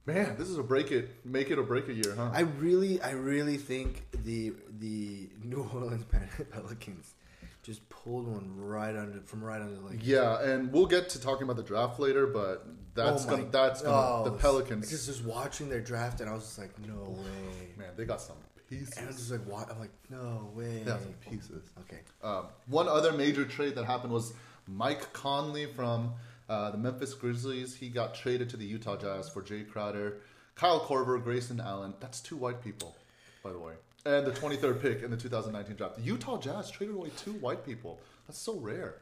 [0.07, 0.37] man.
[0.38, 2.31] This is a break it, make it or break it year, huh?
[2.33, 6.05] I really, I really think the the New Orleans
[6.50, 7.14] Pelicans
[7.62, 10.03] just pulled one right under from right under the leg.
[10.03, 13.83] yeah, and we'll get to talking about the draft later, but that's Oh gonna that's
[13.83, 14.88] gonna the oh, Pelicans.
[14.88, 17.68] Just just watching their draft, and I was just like, no way.
[17.76, 18.37] man, they got some
[18.70, 18.96] pieces.
[18.96, 19.70] And I was just like, what?
[19.70, 20.83] I'm like, no way.
[20.85, 21.68] Got some pieces.
[21.80, 22.00] Okay.
[22.22, 24.33] Um, one other major trade that happened was
[24.66, 26.14] Mike Conley from
[26.48, 27.74] uh, the Memphis Grizzlies.
[27.76, 30.18] He got traded to the Utah Jazz for Jae Crowder,
[30.54, 31.94] Kyle Korver, Grayson Allen.
[32.00, 32.96] That's two white people,
[33.42, 33.74] by the way.
[34.06, 35.96] And the 23rd pick in the 2019 draft.
[35.96, 38.00] The Utah Jazz traded away two white people.
[38.26, 38.94] That's so rare.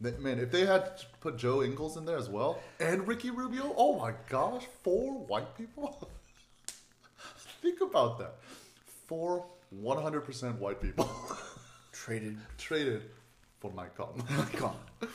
[0.00, 3.96] Man, if they had put Joe Ingles in there as well and Ricky Rubio, oh
[4.00, 6.08] my gosh, four white people?
[7.62, 8.34] Think about that.
[9.12, 9.44] Four
[9.84, 11.06] 100% white people
[11.92, 12.38] Traded.
[12.56, 13.02] traded
[13.60, 14.22] for Mike Conley.
[14.56, 14.74] God.
[15.02, 15.06] I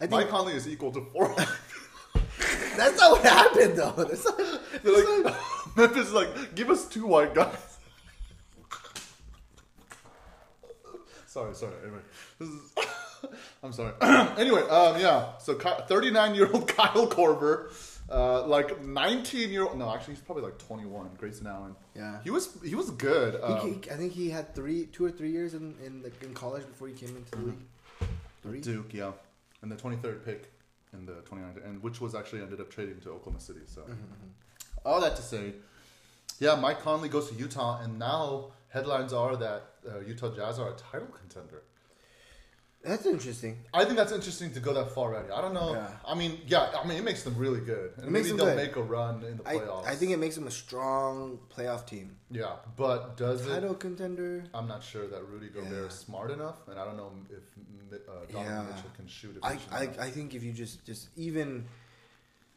[0.00, 1.34] think Mike Conley is equal to four.
[2.76, 3.92] that's not what happened though.
[3.92, 4.36] That's not,
[4.82, 5.34] They're like,
[5.74, 7.78] Memphis is like, give us two white guys.
[11.24, 11.76] sorry, sorry.
[11.82, 12.00] Anyway,
[12.38, 12.60] this is.
[13.62, 13.94] I'm sorry.
[14.38, 15.38] anyway, um, yeah.
[15.38, 17.72] So, 39 year old Kyle Korver,
[18.10, 19.78] uh, like 19 year old.
[19.78, 21.10] No, actually, he's probably like 21.
[21.18, 21.74] Grayson Allen.
[21.94, 22.18] Yeah.
[22.24, 23.38] He was he was good.
[23.42, 26.34] Um, he- I think he had three, two or three years in in, the, in
[26.34, 27.64] college before he came into the league.
[28.42, 28.60] Three.
[28.60, 29.12] Duke, yeah,
[29.62, 30.52] and the 23rd pick
[30.92, 33.60] in the 29th, and which was actually ended up trading to Oklahoma City.
[33.66, 33.82] So,
[34.86, 35.52] all that to say,
[36.38, 40.70] yeah, Mike Conley goes to Utah, and now headlines are that uh, Utah Jazz are
[40.70, 41.62] a title contender.
[42.88, 43.58] That's interesting.
[43.74, 45.30] I think that's interesting to go that far already.
[45.30, 45.72] I don't know.
[45.74, 45.88] Yeah.
[46.06, 48.36] I mean, yeah, I mean, it makes them really good, and It makes maybe them
[48.38, 48.66] they'll good.
[48.66, 49.86] make a run in the I, playoffs.
[49.86, 52.16] I think it makes them a strong playoff team.
[52.30, 53.50] yeah, but does it?
[53.50, 54.44] Title contender.
[54.54, 55.86] I'm not sure that Rudy Gobert Yeah.
[55.86, 57.44] is smart enough, and I don't know if
[58.08, 58.62] uh, Donovan Yeah.
[58.74, 59.38] Mitchell can shoot.
[59.42, 59.82] I, I.
[60.06, 61.64] I think if you just just even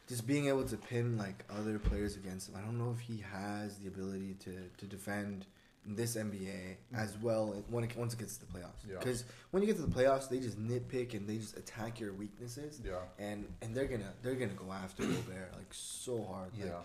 [0.07, 3.23] just being able to pin like other players against him, I don't know if he
[3.31, 5.45] has the ability to, to defend
[5.85, 6.75] this NBA mm.
[6.93, 8.87] as well when it, once it gets to the playoffs.
[8.87, 8.99] Yeah.
[8.99, 12.13] Because when you get to the playoffs, they just nitpick and they just attack your
[12.13, 12.81] weaknesses.
[12.85, 12.95] Yeah.
[13.19, 16.51] And and they're gonna they're gonna go after Gobert like so hard.
[16.57, 16.81] Like, Yeah.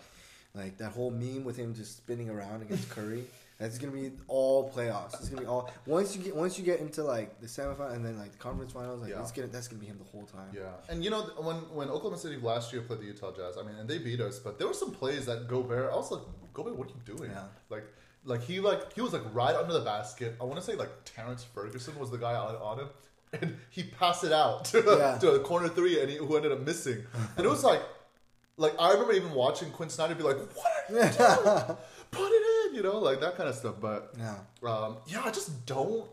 [0.55, 3.25] Like that whole meme with him just spinning around against Curry.
[3.59, 5.15] That's gonna be all playoffs.
[5.15, 8.05] It's gonna be all once you get once you get into like the semifinal and
[8.05, 9.01] then like the conference finals.
[9.01, 9.21] Like Yeah.
[9.21, 10.49] it's gonna that's gonna be him the whole time.
[10.53, 13.63] Yeah, and you know when when Oklahoma City last year played the Utah Jazz, I
[13.63, 15.91] mean, and they beat us, but there were some plays that Gobert.
[15.91, 16.21] I was like,
[16.53, 17.31] Gobert, what are you doing?
[17.31, 17.45] Yeah.
[17.69, 17.85] Like,
[18.27, 20.35] like he like he was like right under the basket.
[20.39, 22.89] I want to say like Terrence Ferguson was the guy on, on him,
[23.33, 25.17] and he passed it out to, Yeah.
[25.17, 27.03] to a corner three, and he, who ended up missing.
[27.37, 27.81] And it was like,
[28.57, 31.77] like I remember even watching Quin Snyder be like, "What are you doing?
[32.11, 33.75] Put it in," you know, like that kind of stuff.
[33.81, 34.35] But Yeah.
[34.69, 36.05] um, yeah, I just don't.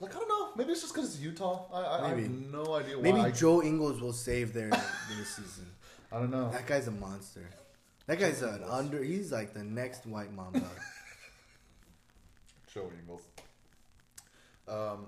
[0.00, 0.50] Like I don't know.
[0.56, 1.66] Maybe it's just because it's Utah.
[1.72, 3.02] I, I, I have no idea why.
[3.12, 5.66] Maybe Joe Ingles will save their this season.
[6.12, 6.50] I don't know.
[6.50, 7.48] That guy's a monster.
[8.06, 9.02] That guy's an under.
[9.02, 10.62] He's like the next White Mamba.
[12.74, 13.22] Joe Ingles.
[14.66, 15.06] Um,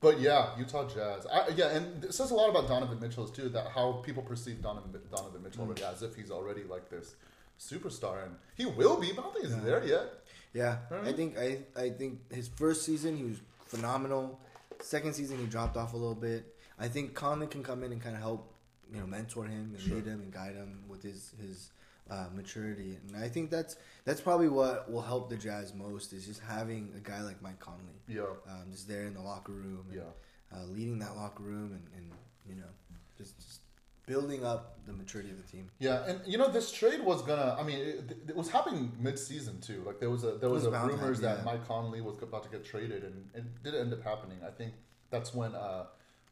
[0.00, 1.26] but yeah, Utah Jazz.
[1.26, 3.48] I, yeah, and it says a lot about Donovan Mitchell too.
[3.48, 7.16] That how people perceive Donovan, Donovan Mitchell already as if he's already like this
[7.58, 10.06] superstar, and he will be, but I don't think he's there yet.
[10.54, 10.76] Yeah.
[11.04, 14.38] I think I I think his first season he was phenomenal.
[14.80, 16.54] Second season he dropped off a little bit.
[16.78, 18.54] I think Conley can come in and kind of help,
[18.92, 19.96] you know, mentor him and Sure.
[19.96, 21.70] lead him and guide him with his his
[22.10, 22.98] uh, maturity.
[23.06, 26.92] And I think that's that's probably what will help the Jazz most is just having
[26.96, 30.56] a guy like Mike Conley, Yeah, um, just there in the locker room, and, yeah,
[30.56, 32.10] uh, leading that locker room, and, and
[32.48, 32.68] you know,
[33.16, 33.60] just just
[34.06, 35.70] building up the maturity of the team.
[35.78, 37.56] Yeah, and you know this trade was gonna.
[37.58, 39.82] I mean, it, it was happening mid-season too.
[39.86, 41.44] Like there was a there was, was a rumors that yeah.
[41.44, 44.38] Mike Conley was about to get traded, and it didn't end up happening.
[44.46, 44.72] I think
[45.10, 45.84] that's when uh,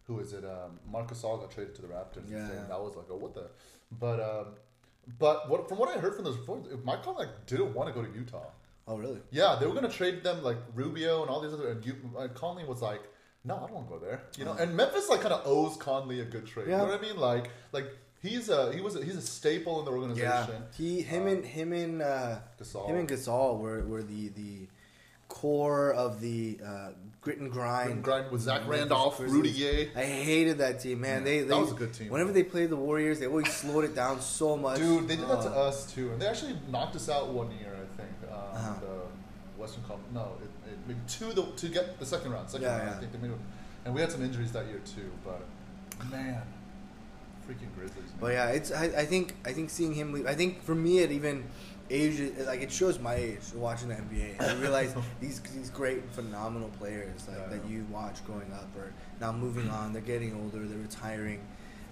[0.07, 0.45] who is it?
[0.45, 2.31] Um, Marc Gasol got traded to the Raptors.
[2.31, 3.51] Yeah, and that was like, oh, what the?
[3.93, 4.47] But um,
[5.19, 7.95] but what from what I heard from those reports, Mike Conley like, didn't want to
[7.95, 8.51] go to Utah.
[8.89, 9.21] Oh, really?
[9.31, 11.71] Yeah, they were gonna trade them like Rubio and all these other.
[11.71, 13.03] And you, uh, Conley was like,
[13.45, 15.77] "No, I don't want to go there." You know, and Memphis like kind of owes
[15.77, 16.69] Conley a good trade.
[16.69, 16.83] Yeah.
[16.83, 17.17] You know what I mean?
[17.17, 17.87] Like, like
[18.23, 20.29] he's a he was a, he's a staple in the organization.
[20.29, 20.77] Yeah.
[20.77, 22.89] He, him, and him and uh, Gasol.
[22.89, 24.69] him and Gasol were, were the the
[25.29, 26.91] core of the uh,
[27.27, 27.91] grit and grind.
[27.91, 29.91] And grind with Zach Randolph, Rudy Gay.
[29.97, 31.19] I hated that team, man.
[31.21, 32.09] Yeah, they, that was a good team.
[32.09, 34.79] Whenever they played the Warriors, they always slowed it down so much.
[34.79, 37.51] Dude, they did that to Uh, us too, and they actually knocked us out one
[37.59, 38.33] year, I think.
[38.33, 38.75] Um, Uh-huh.
[38.81, 42.49] The Western Cup, no, it, it, maybe two the, to get the second round.
[42.49, 42.97] Second Yeah, round, yeah.
[42.97, 43.41] I think they made it.
[43.85, 45.41] And we had some injuries that year too, but
[46.11, 46.43] man,
[47.49, 48.11] freaking Grizzlies.
[48.11, 48.19] Man.
[48.21, 50.27] But yeah, it's I, I think I think seeing him leave.
[50.27, 51.45] I think for me it even
[51.91, 54.41] age like it shows my age watching the NBA.
[54.41, 58.93] I realize these these great phenomenal players like Yeah, that you watch growing up are
[59.21, 59.93] now moving on.
[59.93, 60.67] They're getting older.
[60.67, 61.41] They're retiring,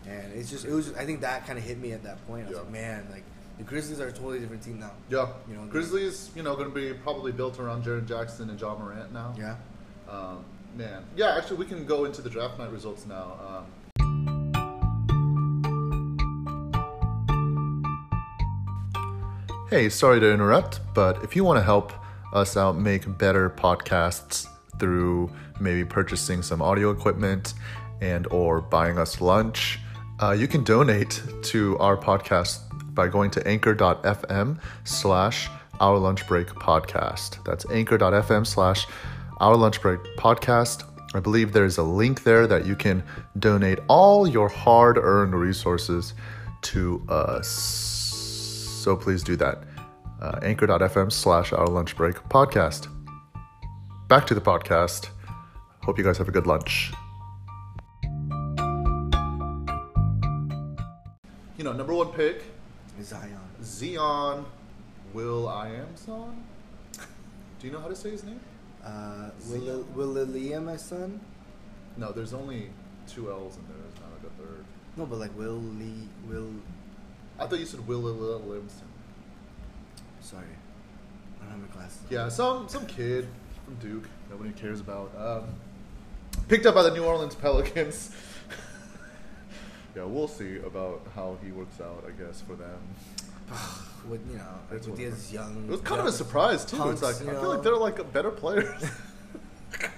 [0.07, 0.87] and it's just it was.
[0.87, 2.47] Just, I think that kind of hit me at that point.
[2.47, 2.63] I was Yeah.
[2.63, 3.23] like, man, like
[3.59, 4.91] the Grizzlies are a totally different team now.
[5.09, 8.61] Yeah, You know, Grizzlies, you know, going to be probably built around Jaren Jackson and
[8.61, 9.33] Ja Morant now.
[9.39, 9.55] Yeah.
[10.11, 10.45] Um,
[10.77, 11.37] man, yeah.
[11.39, 13.39] Actually, we can go into the draft night results now.
[13.47, 13.67] Um,
[19.75, 21.93] Hey, sorry to interrupt, but if you want to help
[22.33, 24.47] us out make better podcasts
[24.79, 27.55] through maybe purchasing some audio equipment
[28.01, 29.81] and or buying us lunch,
[30.23, 32.61] uh, you can donate to our podcast
[32.95, 35.49] by going to anchor.fm slash
[35.81, 37.45] our lunch break podcast.
[37.45, 38.87] That's anchor.fm slash
[39.41, 40.85] our lunch break podcast.
[41.17, 43.03] I believe there's a link there that you can
[43.41, 46.15] donate all your hard earned resources
[46.63, 47.84] to us.
[48.85, 49.65] So please do that.
[50.21, 52.87] Uh, anchor.fm slash our lunch break podcast.
[54.09, 55.09] Back to the podcast.
[55.83, 56.93] Hope you guys have a good lunch.
[61.57, 62.45] You know, number one pick,
[63.03, 63.41] Zion.
[63.63, 64.45] Zion
[65.15, 66.45] Will I am son.
[67.59, 68.41] Do you know how to say his name?
[68.85, 71.21] Uh, will Will Lilia, my son?
[71.97, 72.69] No, there's only
[73.09, 73.79] two L's in there.
[73.81, 74.65] There's not like a third.
[74.99, 76.51] No, but like Will Lee Will.
[77.39, 78.87] I thought you said Will Livingston.
[80.21, 80.45] Sorry,
[81.41, 82.01] I don't have my glasses.
[82.11, 83.29] Yeah, some some kid
[83.65, 84.09] from Duke.
[84.31, 85.11] Nobody cares about.
[85.19, 85.45] Um,
[86.49, 88.15] picked up by the New Orleans Pelicans.
[89.97, 92.05] yeah, we'll see about how he works out.
[92.07, 92.81] I guess for them.
[94.09, 95.65] with you know It's with these young.
[95.69, 96.77] It was kind of a surprise too.
[96.77, 97.49] punks, it's like I feel know.
[97.51, 98.83] like they're like better players.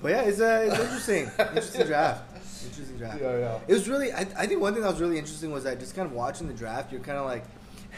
[0.00, 1.30] But yeah, it's, uh, it's interesting.
[1.38, 2.22] interesting draft.
[2.64, 3.20] Interesting draft.
[3.20, 3.58] Yeah, yeah.
[3.66, 4.12] It was really.
[4.12, 6.46] I, I think one thing that was really interesting was that just kind of watching
[6.46, 7.44] the draft, you're kind of like,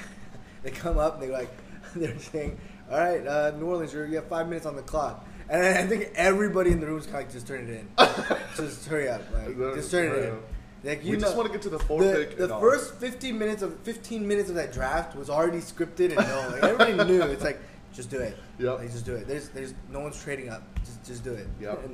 [0.63, 1.51] they come up and they're like,
[1.97, 2.59] they're saying,
[2.91, 5.85] "All right, uh, New Orleans, you're, you have five minutes on the clock." And I
[5.87, 7.89] think everybody in the room is kind of like, "Just turn it in.
[8.57, 9.23] just hurry up.
[9.33, 10.39] Like, just turn it in."
[10.83, 12.37] Like, we just want to get to the fourth the, pick.
[12.39, 12.61] the and all.
[12.61, 16.53] first 15 minutes of 15 minutes of that draft was already scripted and known.
[16.53, 17.23] Like everybody knew.
[17.23, 17.61] It's like
[17.93, 18.37] just do it.
[18.59, 18.79] Yep.
[18.79, 19.27] Like just do it.
[19.27, 20.63] There's there's no one's trading up.
[20.81, 21.49] Just just do it.
[21.61, 21.91] Yep.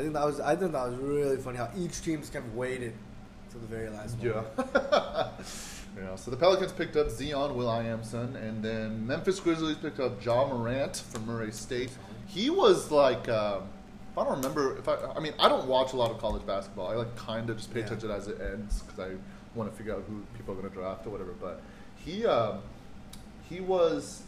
[0.00, 2.42] I think that was I think that was really funny how each team just kind
[2.46, 2.94] of waited
[3.50, 4.30] to the very last Yeah.
[4.30, 4.48] moment.
[5.98, 6.16] yeah.
[6.16, 10.96] So the Pelicans picked up Zion Williamson, and then Memphis Grizzlies picked up Ja Morant
[10.96, 11.90] from Murray State.
[12.26, 13.64] He was like, um,
[14.12, 16.46] if I don't remember, if I, I mean, I don't watch a lot of college
[16.46, 16.88] basketball.
[16.88, 17.86] I like kind of just pay Yeah.
[17.86, 19.16] attention as it ends because I
[19.54, 21.34] want to figure out who people are going to draft or whatever.
[21.38, 21.60] But
[21.96, 22.60] he, um,
[23.50, 24.22] he was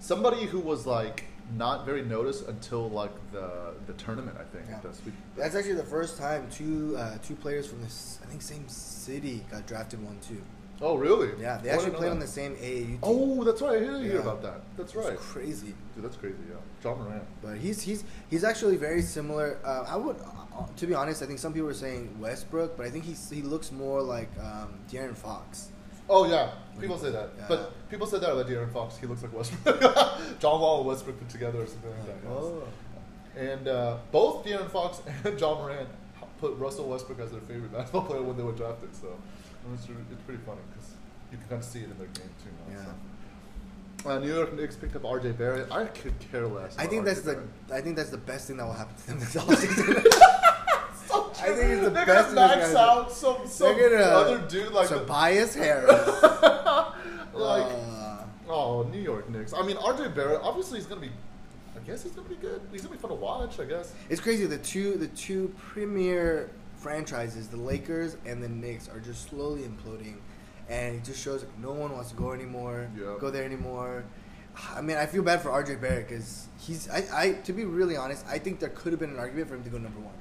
[0.00, 1.24] somebody who was like
[1.56, 4.36] not very noticed until like the the tournament.
[4.38, 4.66] I think.
[4.68, 4.80] Yeah.
[4.92, 8.68] Sweep- That's actually the first time two uh, two players from this I think same
[8.68, 10.42] city got drafted one too.
[10.80, 11.30] Oh, really?
[11.40, 12.98] Yeah, they Oh, actually played on the same AAU team.
[13.02, 13.78] Oh, that's right.
[13.78, 14.60] I didn't hear about that.
[14.76, 15.18] That's It's right.
[15.18, 15.74] crazy.
[15.96, 16.36] Dude, that's crazy.
[16.48, 17.24] Yeah, Ja Morant.
[17.42, 19.58] But he's he's he's actually very similar.
[19.64, 22.86] Uh, I would, uh, to be honest, I think some people were saying Westbrook, but
[22.86, 25.70] I think he's he looks more like um, De'Aaron Fox.
[26.08, 27.30] Oh yeah, people say that.
[27.38, 27.44] Yeah.
[27.48, 28.96] But people said that about De'Aaron Fox.
[28.96, 29.80] He looks like Westbrook.
[30.40, 32.30] John Wall and Westbrook put together or something like that.
[32.30, 32.62] Oh,
[33.36, 35.88] And uh, both De'Aaron Fox and Ja Morant
[36.40, 38.94] put Russell Westbrook as their favorite basketball player when they were drafted.
[38.94, 39.08] So
[39.74, 40.90] it's, it's pretty funny because
[41.32, 42.72] you can kind of see it in their game too.
[42.72, 42.84] Now, Yeah.
[42.84, 42.90] So.
[44.06, 45.32] Uh, New York Knicks picked up R.J.
[45.32, 45.72] Barrett.
[45.72, 46.78] I could care less.
[46.78, 47.48] I think that's RJ the Barrett.
[47.72, 50.37] I think that's the best thing that will happen to them this offseason.
[51.40, 54.72] I think it's the They're best gonna max out some some They're gonna other dude
[54.72, 56.22] like the- Tobias Harris.
[57.34, 59.52] like Uh, oh New York Knicks.
[59.54, 60.40] I mean RJ Barrett.
[60.42, 61.10] Obviously he's gonna be.
[61.76, 62.60] I guess he's gonna be good.
[62.72, 63.60] He's gonna be fun to watch.
[63.60, 63.92] I guess.
[64.08, 64.46] it's crazy.
[64.46, 70.14] The two the two premier franchises, the Lakers and the Knicks, are just slowly imploding,
[70.68, 73.18] and it just shows like, no one wants to go anymore, Yep.
[73.20, 74.04] go there anymore.
[74.74, 76.88] I mean, I feel bad for RJ Barrett because he's.
[76.90, 79.54] I, I to be really honest, I think there could have been an argument for
[79.54, 80.14] him to go number one.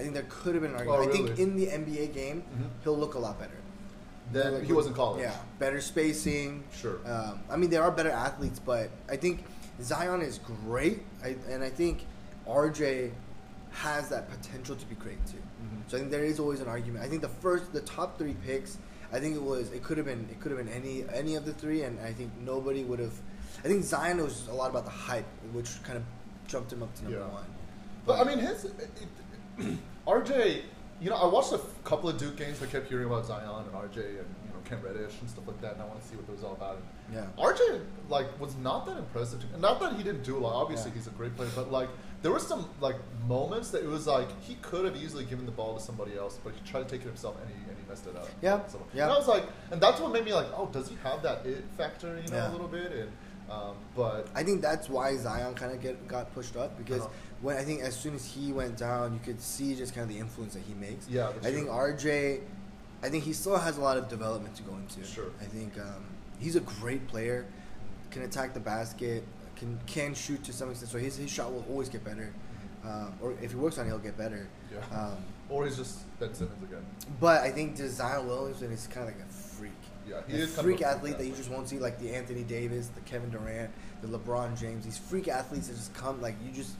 [0.00, 1.06] I think there could have been an argument.
[1.06, 2.70] Oh, I think in the NBA game, Mhm.
[2.82, 3.52] he'll look a lot better.
[4.32, 5.20] Then Like, he was in college.
[5.20, 6.64] Yeah, better spacing.
[6.72, 6.98] Sure.
[7.06, 9.44] Um, I mean, there are better athletes, but I think
[9.82, 12.06] Zion is great, I, and I think
[12.46, 13.12] RJ
[13.72, 15.36] has that potential to be great too.
[15.36, 15.90] Mhm.
[15.90, 17.04] So I think there is always an argument.
[17.04, 18.78] I think the first, the top three picks,
[19.12, 21.44] I think it was it could have been it could have been any any of
[21.44, 23.12] the three, and I think nobody would have.
[23.64, 26.04] I think Zion was a lot about the hype, which kind of
[26.46, 27.26] jumped him up to number Yeah.
[27.26, 27.44] one.
[28.06, 28.72] But I mean, his it,
[29.58, 30.62] it, RJ.
[31.00, 32.62] You know, I watched a couple of Duke games.
[32.62, 34.06] I kept hearing about Zion and RJ and
[34.44, 36.32] you know Cam Reddish and stuff like that, and I want to see what it
[36.32, 36.76] was all about.
[36.76, 37.24] And Yeah.
[37.42, 39.40] RJ like was not that impressive.
[39.40, 39.52] To me.
[39.58, 40.54] Not that he didn't do a lot.
[40.54, 40.96] Obviously, Yeah.
[40.96, 41.88] he's a great player, but like
[42.22, 45.52] there were some like moments that it was like he could have easily given the
[45.52, 47.88] ball to somebody else, but he tried to take it himself and he and he
[47.88, 48.28] messed it up.
[48.42, 49.04] Yeah, So, yeah.
[49.04, 51.46] And I was like, and that's what made me like, oh, does he have that
[51.46, 52.20] it factor?
[52.22, 52.50] You know, Yeah.
[52.50, 52.92] a little bit.
[52.92, 53.10] And
[53.50, 57.10] um, but I think that's why Zion kind of get got pushed up because Uh-huh.
[57.42, 60.14] when I think as soon as he went down, you could see just kind of
[60.14, 61.08] the influence that he makes.
[61.08, 61.68] Yeah, I think.
[61.68, 62.40] RJ,
[63.02, 65.04] I think he still has a lot of development to go into.
[65.04, 65.30] Sure.
[65.40, 66.04] I think um,
[66.38, 67.46] he's a great player,
[68.10, 69.24] can attack the basket,
[69.56, 70.90] can can shoot to some extent.
[70.92, 72.32] So his his shot will always get better,
[72.84, 74.46] um, or if he works on it, he'll get better.
[74.72, 74.98] Yeah.
[74.98, 75.16] Um,
[75.48, 76.84] or he's just Ben Simmons again.
[77.18, 79.28] but I think Zion Williamson is kind of like a.
[80.10, 81.98] Yeah, he a is kind of a freak athlete that you just won't see, like
[81.98, 83.70] the Anthony Davis, the Kevin Durant,
[84.02, 84.84] the LeBron James.
[84.84, 86.74] These freak athletes that just come, like you just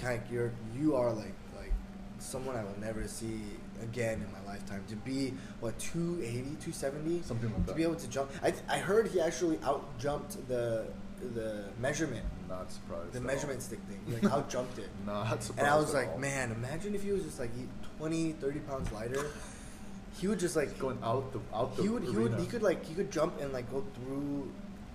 [0.00, 1.72] kind of you're you are like like
[2.18, 3.40] someone I will never see
[3.82, 4.84] again in my lifetime.
[4.88, 7.72] To be what 280, 270, Something like to that.
[7.72, 8.30] To be able to jump.
[8.42, 10.86] I I heard he actually out jumped the
[11.34, 13.12] the measurement, Not surprised.
[13.12, 13.26] the at all.
[13.28, 14.00] measurement stick thing.
[14.22, 14.88] Like out jumped it.
[15.06, 15.58] Not surprised.
[15.58, 16.18] And I was like, all.
[16.18, 17.66] man, imagine if he was just like he
[17.98, 19.26] 20, 30 pounds lighter.
[20.18, 22.62] He would just like going out the out the he would, he would he could
[22.62, 24.50] like he could jump and like go through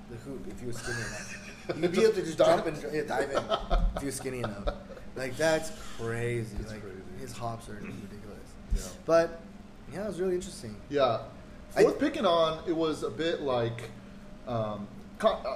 [0.10, 1.46] the hoop if he was skinny enough.
[1.80, 3.44] Would be able to just jump and yeah, dive in
[3.96, 4.74] if he was skinny enough.
[5.16, 6.58] Like that's crazy.
[6.58, 6.98] Like crazy.
[7.20, 8.50] his hops are ridiculous.
[8.76, 8.82] Yeah.
[9.06, 9.40] But
[9.94, 10.76] yeah, it was really interesting.
[10.90, 11.20] Yeah.
[11.76, 13.92] I- picking on, it was a bit like,
[14.48, 14.88] um,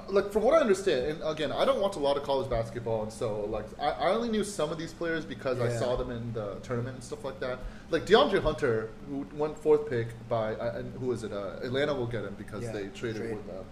[0.08, 3.02] like from what I understand, and again, I don't watch a lot of college basketball,
[3.02, 6.10] and so like I, I only knew some of these players because I saw them
[6.10, 7.58] in the tournament and stuff like that.
[7.90, 11.32] Like DeAndre Hunter, who went fourth pick by, uh, and who is it?
[11.32, 13.36] Uh, Atlanta will get him because Yeah, they traded trade.
[13.36, 13.62] with uh,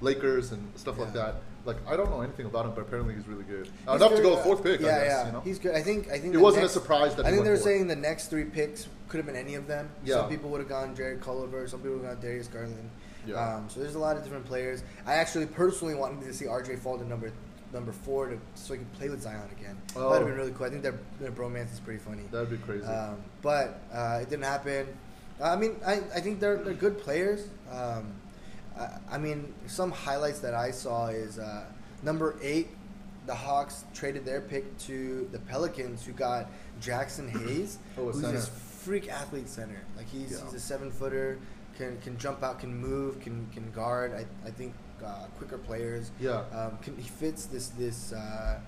[0.00, 1.36] Lakers and stuff like that.
[1.64, 3.66] Like I don't know anything about him, but apparently he's really good.
[3.86, 4.80] He's Enough to go uh, fourth pick.
[4.80, 5.40] Yeah, I guess, yeah, You know?
[5.40, 5.74] he's good.
[5.76, 7.64] I think I think It wasn't a surprise that I he think they were fourth.
[7.64, 9.88] saying the next three picks could have been any of them.
[10.04, 10.16] Yeah.
[10.16, 11.68] Some people would have gone Jarrett Culver.
[11.68, 12.90] Some people would have gone Darius Garland.
[13.26, 13.34] Yeah.
[13.56, 14.82] Um, so there's a lot of different players.
[15.06, 17.32] I actually personally wanted to see RJ fall to number
[17.72, 19.76] number four to so he could play with Zion again.
[19.94, 20.26] That would have Oh.
[20.26, 20.66] been really cool.
[20.66, 22.22] I think their their bromance is pretty funny.
[22.30, 22.84] That'd be crazy.
[22.84, 24.86] Um, but uh, it didn't happen.
[25.40, 27.46] Uh, I mean, I, I think they're they're good players.
[27.70, 28.12] Um,
[28.78, 31.64] I, I mean, some highlights that I saw is uh,
[32.02, 32.68] number eight,
[33.26, 38.32] the Hawks traded their pick to the Pelicans, who got Jaxson Hayes, Oh, who's center.
[38.32, 39.80] this freak athlete center.
[39.96, 40.44] Like he's, Yeah.
[40.44, 41.38] he's a seven footer,
[41.76, 44.12] can can jump out, can move, can can guard.
[44.12, 46.10] I, I think uh, quicker players.
[46.20, 46.42] Yeah.
[46.52, 48.58] Um, can, he fits this this uh,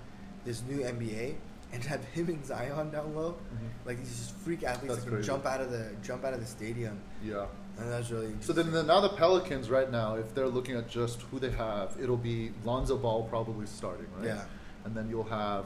[0.43, 1.35] this new NBA,
[1.73, 3.69] and to have him and Zion down low, Mhm.
[3.85, 5.27] like these just freak athletes That's that can crazy.
[5.27, 7.45] jump out of the jump out of the stadium, yeah.
[7.79, 10.87] and that's really So then the, now the Pelicans right now, if they're looking at
[10.89, 14.27] just who they have, it'll be Lonzo Ball probably starting, right?
[14.27, 14.43] Yeah.
[14.85, 15.65] And then you'll have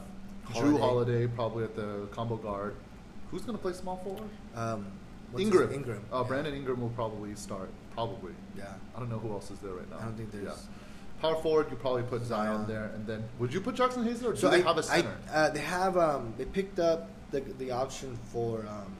[0.53, 0.79] Jrue Holiday.
[0.79, 2.75] Holiday probably at the combo guard.
[3.31, 4.29] Who's going to play small forward?
[4.55, 4.87] um,
[5.31, 5.71] what's Ingram.
[5.73, 6.01] Ingram.
[6.11, 6.27] Uh, yeah.
[6.27, 7.69] Brandon Ingram will probably start.
[7.93, 8.33] Probably.
[8.57, 8.65] Yeah.
[8.95, 9.97] I don't know who else is there right now.
[9.99, 10.75] I don't think there's- Yeah.
[11.21, 12.67] Power forward, you probably put Zion, Zion.
[12.69, 14.77] there, and then would you put Jaxson Hayes there, or do So they I, have
[14.77, 15.13] a center?
[15.29, 18.95] I, uh, they have um, they picked up the the option for um,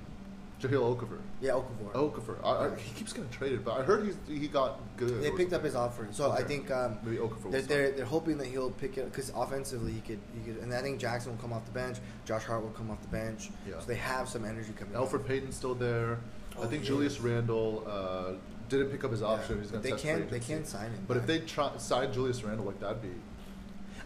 [0.62, 1.20] Jahlil Okafor.
[1.42, 1.94] yeah Okafor.
[1.94, 2.36] Okafor.
[2.44, 5.22] I, I, he keeps getting traded, but I heard he's he got good.
[5.24, 8.38] They picked up his offer, so I think um, Maybe Okafor they're, they're they're hoping
[8.40, 11.38] that he'll pick it because offensively he could he could, and I think Jaxson will
[11.38, 11.98] come off the bench.
[12.26, 13.50] Josh Hart will come off the bench.
[13.68, 13.80] Yeah.
[13.80, 14.94] So they have some energy coming.
[14.96, 16.20] Elfrid Payton's still there.
[16.58, 17.22] I Oh, think Julius is.
[17.22, 18.34] Randle uh,
[18.68, 19.62] didn't pick up his Yeah, option.
[19.62, 19.90] He's but going to.
[19.92, 22.80] test can't- free they can't sign him But if they try, sign Julius Randle, like
[22.82, 23.12] that'd be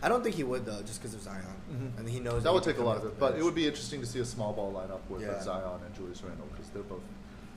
[0.03, 1.97] I don't think he would though, just because of Zion, Mhm.
[1.99, 3.17] and he knows that would take a lot of it.
[3.19, 5.41] But it would be interesting to see a small ball lineup with uh, Yeah.
[5.41, 7.01] Zion and Julius Randle because they're both.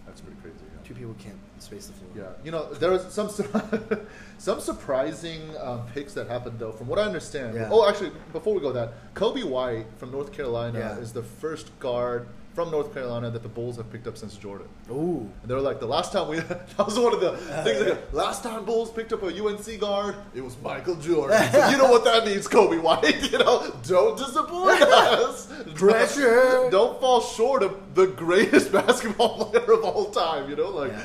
[0.07, 0.57] That's pretty crazy.
[0.63, 0.87] yeah.
[0.87, 2.11] two people can't space the floor.
[2.15, 3.29] Yeah, you know there was some
[4.39, 6.71] some surprising um, picks that happened though.
[6.71, 7.69] From what I understand, Yeah.
[7.73, 12.29] oh, actually, before we go that, Coby White from North Carolina is the first guard
[12.57, 14.67] from North Carolina that the Bulls have picked up since Jordan.
[14.91, 15.31] Ooh.
[15.43, 17.87] And they were like, the last time we, that was one of the things.
[17.87, 21.37] Like, last time Bulls picked up a UNC guard, it was Michael Jordan.
[21.53, 23.31] So you know what that means, Coby White.
[23.31, 25.53] You know, don't disappoint us.
[25.75, 26.69] Pressure.
[26.71, 30.49] Don't fall short of the greatest basketball player of all time.
[30.49, 31.05] You know, like Yeah.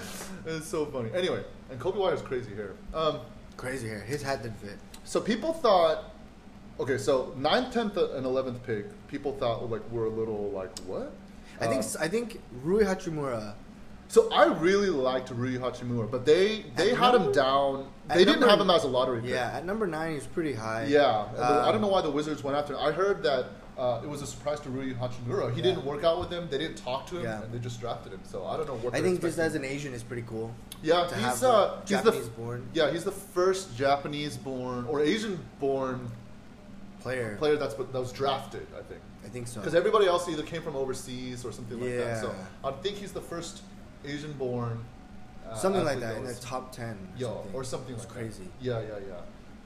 [0.56, 1.10] it's so funny.
[1.14, 2.72] Anyway, and Coby White has crazy hair.
[2.94, 3.20] Um,
[3.58, 4.00] Crazy hair.
[4.00, 4.78] His hat didn't fit.
[5.04, 6.06] so people thought,
[6.80, 11.12] okay, so 9th, 10th, and 11th pick, people thought like we're a little like what?
[11.62, 13.54] I think Uh, I think Rui Hachimura.
[14.08, 17.88] So I really liked Rui Hachimura, but they they had him down.
[18.10, 19.30] They didn't number- have him as a lottery pick.
[19.30, 20.84] Yeah, at number nine, he's pretty high.
[20.86, 22.74] Yeah, the- I Um, don't know why the Wizards went after.
[22.74, 22.80] him.
[22.82, 23.46] I heard that
[23.78, 25.50] uh, it was a surprise to Rui Hachimura.
[25.52, 25.64] He Yeah.
[25.64, 26.48] didn't work out with them.
[26.52, 27.42] They didn't talk to him, Yeah.
[27.42, 28.20] and they just drafted him.
[28.30, 28.94] So I don't know what.
[28.94, 30.52] I think just as an Asian is pretty cool.
[30.84, 32.68] yeah, he's uh, the he's the Japanese-born.
[32.74, 36.12] yeah he's the first Japanese-born or Asian-born
[37.02, 37.38] Player.
[37.38, 38.68] player that's that was drafted.
[38.78, 39.02] I think.
[39.26, 39.60] I think so.
[39.60, 42.22] Because everybody else either came from overseas or something like that.
[42.22, 43.62] So I think he's the first
[44.06, 44.84] Asian-born.
[45.50, 46.92] Uh, Something like that in the top ten.
[47.16, 47.54] Or Yo, something.
[47.54, 48.44] or something It's like crazy.
[48.44, 48.52] That.
[48.66, 49.16] Yeah, yeah,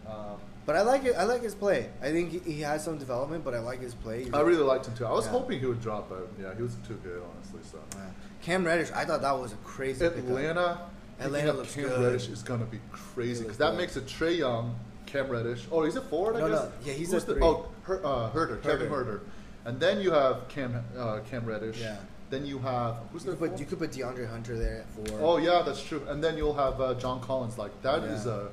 [0.08, 0.12] yeah.
[0.12, 1.16] Um, But I like it.
[1.16, 1.90] I like his play.
[2.02, 4.24] I think he, he has some development, but I like his play.
[4.24, 5.06] He's I really liked him too.
[5.06, 5.32] I was Yeah.
[5.34, 7.60] hoping he would drop, but yeah, he was too good, honestly.
[7.72, 8.06] So Yeah.
[8.42, 10.04] Cam Reddish, I thought that was a crazy.
[10.06, 10.80] Atlanta,
[11.20, 12.02] Atlanta looks Cam good.
[12.04, 13.78] Reddish is gonna be crazy because that good.
[13.78, 14.76] makes it Trae Young,
[15.06, 15.66] Cam Reddish.
[15.72, 16.62] Oh, he's a forward, I No, guess.
[16.64, 16.72] no.
[16.84, 17.44] Yeah, he's Who's a the, three.
[17.44, 19.20] oh Her, uh, Huerter, Kevin Huerter.
[19.66, 21.80] Huerter, and then you have Cam uh, Cam Reddish.
[21.80, 21.98] Yeah.
[22.30, 24.90] Then you have who's You their could, put, you could put DeAndre Hunter there at
[25.10, 25.20] four.
[25.22, 26.02] Oh yeah, that's true.
[26.08, 27.58] And then you'll have uh, John Collins.
[27.58, 28.14] Like that Yeah.
[28.16, 28.50] is a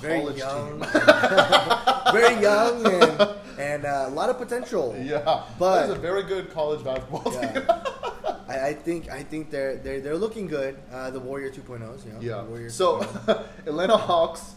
[0.00, 0.90] very college young, team.
[2.12, 3.28] very young, and,
[3.58, 4.96] and uh, a lot of potential.
[4.98, 7.50] yeah, But- that is a very good college basketball team.
[7.54, 7.84] Yeah.
[8.48, 10.76] I, I think I think they're they're they're looking good.
[10.92, 12.18] Uh, the Warrior 2.0s, you know.
[12.20, 12.42] Yeah.
[12.42, 13.44] The Warrior So 2.0.
[13.66, 14.54] Atlanta Hawks,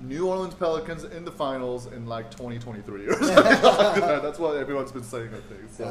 [0.00, 4.22] New Orleans Pelicans in the finals in like 2023 or something like that.
[4.22, 5.70] That's what everyone's been saying, I think.
[5.72, 5.84] So,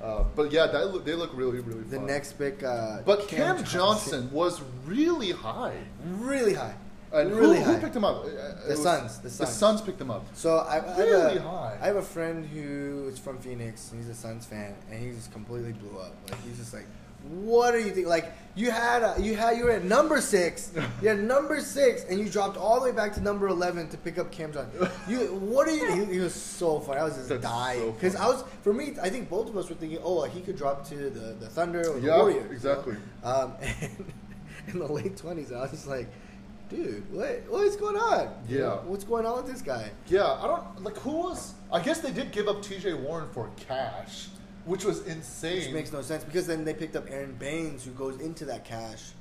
[0.00, 0.04] Yeah.
[0.06, 2.06] uh, but yeah, look, they look really, really the fun.
[2.06, 2.62] next pick.
[2.62, 4.30] Uh, but Cam, Johnson.
[4.32, 5.76] was really high.
[6.04, 6.74] really high,
[7.12, 7.74] And really who, high.
[7.74, 8.24] who picked him up?
[8.24, 9.50] Uh, it The Suns, the The Suns.
[9.52, 10.24] Suns picked him up.
[10.34, 11.78] So I, I Really have a, high.
[11.80, 13.90] I have a friend who is from Phoenix.
[13.92, 16.14] And he's a Suns fan, and he just completely blew up.
[16.30, 16.86] Like he's just like,
[17.30, 18.08] "What are you thinking?
[18.08, 22.04] Like you had a, you had you were at number six, you had number six,
[22.04, 24.68] and you dropped all the way back to number eleven to pick up Cam John.
[25.08, 26.04] You what are you?
[26.06, 27.00] He, he was so funny.
[27.00, 28.24] I was just That's dying because funny.
[28.26, 28.94] I was for me.
[29.00, 31.48] I think both of us were thinking, oh, like, he could drop to the the
[31.48, 32.36] Thunder or the Yeah, Warriors.
[32.42, 32.52] you know?
[32.52, 32.96] exactly.
[33.24, 34.12] Um, and
[34.68, 36.08] in the late twenties, I was just like.
[36.70, 38.32] Dude, what what is going on?
[38.48, 38.76] Yeah.
[38.86, 39.90] what's going on with this guy?
[40.06, 41.52] Yeah, I don't like who was.
[41.70, 42.94] I guess they did give up T.J.
[42.94, 44.28] Warren for cash,
[44.64, 45.58] which was insane.
[45.58, 48.64] Which makes no sense because then they picked up Aron Baynes, who goes into that
[48.64, 49.12] cash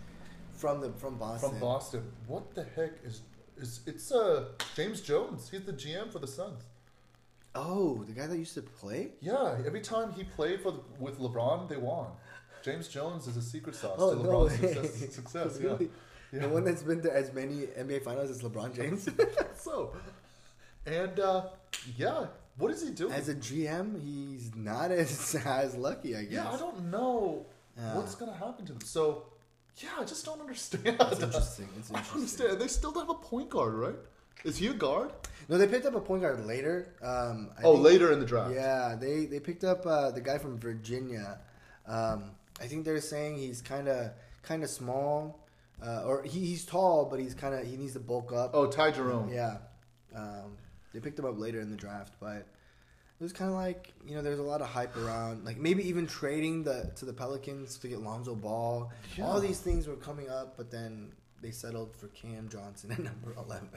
[0.53, 1.49] from the from Boston.
[1.49, 2.11] from Boston.
[2.27, 3.21] What the heck is
[3.57, 5.49] is it's uh James Jones?
[5.49, 6.63] He's the GM for the Suns.
[7.53, 9.11] Oh, the guy that used to play.
[9.19, 12.07] Yeah, every time he played for the, with LeBron, they won.
[12.63, 14.21] James Jones is a secret sauce Oh to!
[14.21, 14.73] LeBron's way.
[14.73, 15.15] success.
[15.15, 15.89] success Really?
[16.31, 16.39] yeah.
[16.41, 19.09] The one that's been to as many NBA Finals as LeBron James.
[19.57, 19.93] so,
[20.85, 21.47] and uh,
[21.97, 22.27] yeah,
[22.61, 23.11] what is he doing?
[23.13, 26.31] as a GM, he's not as as lucky, I guess.
[26.33, 27.45] yeah, I don't know
[27.77, 27.95] Yeah.
[27.95, 28.81] what's gonna happen to them.
[28.81, 29.25] So,
[29.77, 30.85] yeah, I just don't understand.
[30.99, 31.69] It's interesting.
[31.77, 32.59] It's I don't understand.
[32.61, 33.95] They still don't have a point guard, right?
[34.43, 35.11] Is he a guard?
[35.49, 36.95] No, they picked up a point guard later.
[37.01, 38.53] Um, I oh, think- later in the draft.
[38.53, 41.39] Yeah, they they picked up uh, the guy from Virginia.
[41.87, 44.11] Um, I think they're saying he's kind of
[44.43, 45.45] kind of small,
[45.85, 48.51] uh, or he, he's tall, but he's kind of he needs to bulk up.
[48.53, 49.29] Oh, Ty Jerome.
[49.31, 49.57] Yeah,
[50.15, 50.57] um,
[50.93, 52.45] they picked him up later in the draft, but
[53.19, 55.87] it was kind of like you know there's a lot of hype around, like maybe
[55.87, 58.91] even trading the to the Pelicans to get Lonzo Ball.
[59.17, 59.25] Yeah.
[59.25, 61.11] All these things were coming up, but then
[61.41, 63.69] they settled for Cam Johnson at number eleven.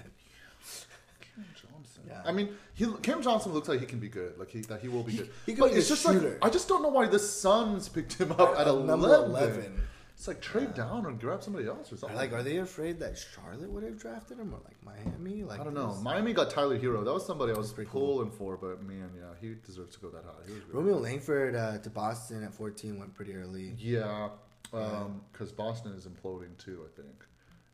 [1.20, 2.02] Cam Johnson.
[2.06, 2.22] Yeah.
[2.24, 4.38] I mean, he, Cam Johnson looks like he can be good.
[4.38, 5.30] Like he that he will be He- good.
[5.46, 6.30] he could but be it's a just shooter.
[6.30, 8.86] like I just don't know why the Suns picked him up at At 11.
[8.86, 9.82] number 11.
[10.24, 12.16] It's like trade down or grab somebody else or something.
[12.16, 15.44] Like, are they afraid that Charlotte would have drafted him, or like Miami?
[15.44, 15.98] Like, I don't know.
[16.00, 17.04] Miami got Tyler Herro.
[17.04, 18.14] That was somebody I was pretty cool.
[18.14, 20.46] pulling for, but man, yeah, he deserves to go that high.
[20.46, 20.98] He was really Romeo.
[20.98, 23.74] Langford uh, to Boston at 14 went pretty early.
[23.76, 24.30] Yeah,
[24.70, 26.86] because um, Boston is imploding too.
[26.86, 27.22] I think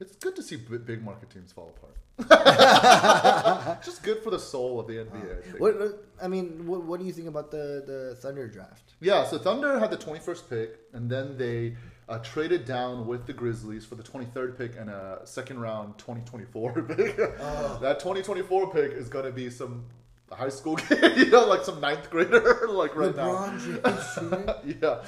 [0.01, 1.95] it's good to see b- big market teams fall apart.
[3.85, 5.15] Just good for the soul of the NBA.
[5.15, 5.51] I.
[5.51, 8.95] Uh, what, what I mean, what, what do you think about the the Thunder draft?
[9.01, 11.77] Yeah, so Thunder had the 21st pick, and then they
[12.11, 16.83] uh, traded down with the Grizzlies for the 23rd pick and a second round 2024
[16.97, 17.17] pick.
[17.19, 17.79] Oh.
[17.81, 19.85] That 2024 pick is going to be some
[20.31, 25.03] high school kid, you know, like some ninth grader, like right LeBron now.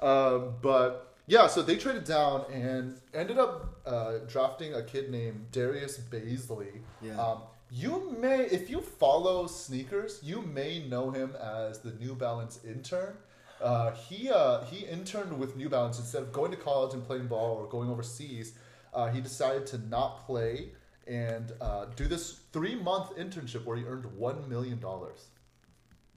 [0.00, 5.10] yeah, um, but yeah, so they traded down and ended up uh, drafting a kid
[5.10, 6.80] named Darius Bazley.
[7.00, 7.20] Yeah.
[7.20, 12.60] Um, you may, if you follow sneakers, you may know him as the New Balance
[12.64, 13.14] intern.
[13.60, 17.26] Uh, he uh, he interned with New Balance instead of going to college and playing
[17.26, 18.52] ball or going overseas.
[18.94, 20.70] Uh, he decided to not play
[21.06, 25.26] and uh, do this three month internship where he earned one million dollars.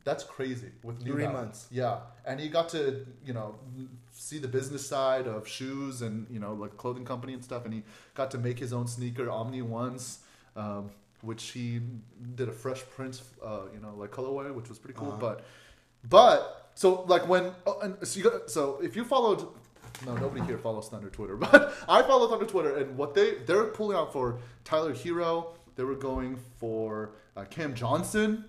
[0.03, 1.39] That's crazy with New Three Balance.
[1.39, 1.67] months.
[1.71, 3.55] Yeah, and he got to you know
[4.11, 7.73] see the business side of shoes and you know like clothing company and stuff, and
[7.73, 7.83] he
[8.15, 10.19] got to make his own sneaker Omni ones,
[10.55, 10.89] um,
[11.21, 11.81] which he
[12.35, 15.09] did a Fresh print, uh, you know, like colorway, which was pretty cool.
[15.09, 15.17] Uh-huh.
[15.19, 15.45] But
[16.09, 19.47] but so like when oh, so you got so if you followed.
[20.05, 23.65] No, nobody here follows Thunder Twitter, but I follow Thunder Twitter, and what they they're
[23.65, 28.45] pulling out for Tyler Herro, they were going for uh, Cam Johnson,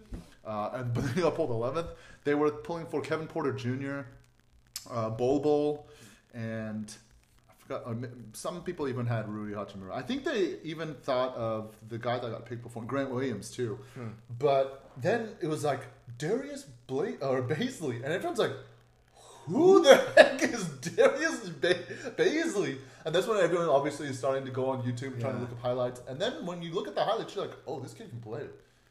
[0.46, 1.88] uh, and but they got pulled 11th.
[2.24, 4.02] They were pulling for Kevin Porter Jr.,
[4.90, 5.88] uh, Bol Bol,
[6.32, 6.94] and
[7.74, 7.94] Uh,
[8.32, 9.92] some people even had Rui Hachimura.
[9.92, 13.78] I think they even thought of the guy that got picked before, Grant Williams too.
[13.94, 14.08] Hmm.
[14.38, 15.80] But then it was like
[16.18, 18.52] Darius Bla- or Bazley, and everyone's like,
[19.46, 21.84] "Who the heck is Darius ba-
[22.16, 25.50] Bazley?" And that's when everyone obviously is starting to go on YouTube trying to look
[25.52, 26.00] up highlights.
[26.08, 28.46] And then when you look at the highlights, you're like, "Oh, this kid can play."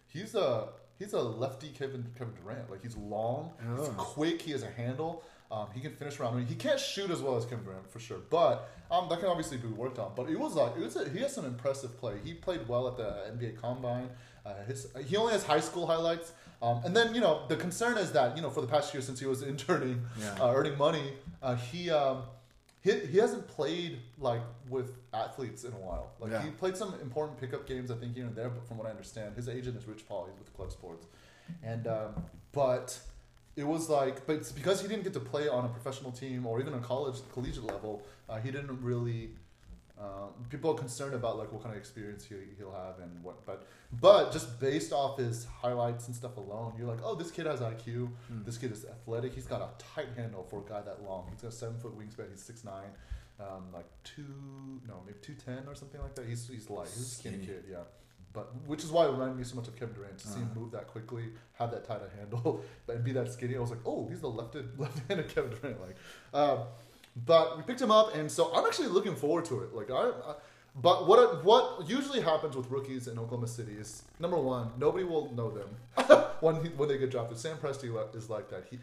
[0.07, 0.69] He's a
[0.99, 2.69] he's a lefty Kevin Kevin Durant.
[2.69, 3.93] Like he's long, he's Oh.
[3.97, 5.23] quick, he has a handle.
[5.51, 6.35] Um, he can finish around.
[6.35, 9.19] I mean, he can't shoot as well as Kevin Durant for sure, but um, that
[9.19, 10.13] can obviously be worked on.
[10.15, 12.13] But it was like it was a, he has some impressive play.
[12.23, 14.09] He played well at the NBA Combine.
[14.45, 16.31] Uh, his he only has high school highlights.
[16.61, 19.01] Um, and then you know the concern is that you know for the past year
[19.01, 20.37] since he was interning, Yeah.
[20.39, 21.89] uh, earning money, uh, he.
[21.91, 22.23] Um,
[22.83, 26.13] he, he hasn't played like with athletes in a while.
[26.19, 26.41] Like Yeah.
[26.41, 28.49] he played some important pickup games, I think here and there.
[28.49, 30.27] But from what I understand, his agent is Rich Paul.
[30.31, 31.05] He's with Klutch Sports,
[31.61, 32.23] and um,
[32.53, 32.99] but
[33.55, 36.59] it was like, but because he didn't get to play on a professional team or
[36.61, 39.31] even a college collegiate level, uh, he didn't really.
[39.99, 43.45] Uh, people are concerned about like what kind of experience he, he'll have and what,
[43.45, 43.67] but
[44.01, 47.59] but just based off his highlights and stuff alone, you're like, oh, this kid has
[47.59, 48.09] IQ.
[48.27, 48.43] Hmm.
[48.43, 49.35] This kid is athletic.
[49.35, 51.27] He's got a tight handle for a guy that long.
[51.29, 52.31] He's got a seven foot wingspan.
[52.31, 52.89] He's six nine,
[53.39, 54.25] um, like two,
[54.87, 56.25] no, maybe two ten or something like that.
[56.25, 56.87] He's he's light.
[56.87, 57.45] He's a Skinny.
[57.45, 57.83] kid, yeah.
[58.33, 60.45] But which is why it reminded me so much of Kevin Durant to see him
[60.51, 60.59] Uh-huh.
[60.61, 63.55] move that quickly, have that tight a handle, and be that skinny.
[63.57, 65.81] I was like, oh, he's the left-handed left-handed Kevin Durant.
[65.81, 65.95] Like,
[66.33, 66.59] um,
[67.25, 69.73] but we picked him up, and so I'm actually looking forward to it.
[69.75, 70.09] Like, I.
[70.09, 70.35] I
[70.73, 75.29] but what what usually happens with rookies in Oklahoma City is number one, nobody will
[75.33, 75.75] know them
[76.39, 77.37] when he, when they get drafted.
[77.37, 78.67] Sam Presti is like that.
[78.71, 78.79] He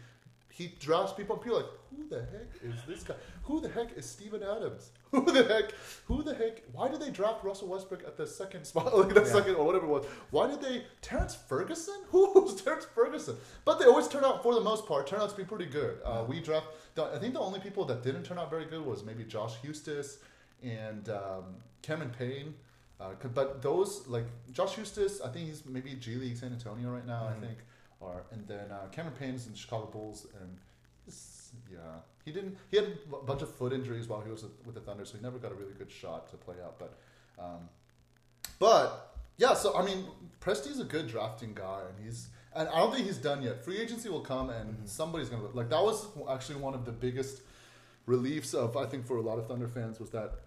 [0.59, 3.15] he drafts people and people are like, who the heck is this guy?
[3.43, 4.91] Who the heck is Steven Adams?
[5.11, 5.71] Who the heck?
[6.05, 6.61] Who the heck?
[6.71, 9.25] Why did they draft Russell Westbrook at the second spot, like the Yeah.
[9.37, 10.05] second or whatever it was?
[10.31, 11.95] Why did they Terrence Ferguson?
[12.11, 13.37] Who's Terrence Ferguson?
[13.65, 15.97] But they always turn out, for the most part, turn out to be pretty good.
[16.05, 16.67] Uh, we draft.
[16.95, 19.55] The, I think the only people that didn't turn out very good was maybe Josh
[19.63, 20.17] Huestis
[20.61, 21.45] and um,
[21.81, 22.53] Cameron Payne.
[22.99, 27.07] Uh, but those like Josh Huestis, I think he's maybe G League San Antonio right
[27.07, 27.23] now.
[27.23, 27.37] Mhm.
[27.37, 27.57] I think,
[27.99, 30.57] or and then uh, Cameron Payne's in Chicago Bulls, and
[31.71, 31.77] yeah,
[32.25, 32.57] he didn't.
[32.71, 35.23] He had a bunch of foot injuries while he was with the Thunder, so he
[35.23, 36.77] never got a really good shot to play out.
[36.79, 36.97] But,
[37.39, 37.69] um,
[38.59, 40.05] but yeah, so I mean,
[40.41, 42.29] Presti's a good drafting guy, and he's.
[42.55, 43.63] And I don't think he's done yet.
[43.63, 44.87] Free agency will come, and Mhm.
[44.87, 45.69] somebody's gonna like.
[45.69, 47.41] That was actually one of the biggest
[48.07, 50.39] reliefs of I think for a lot of Thunder fans was that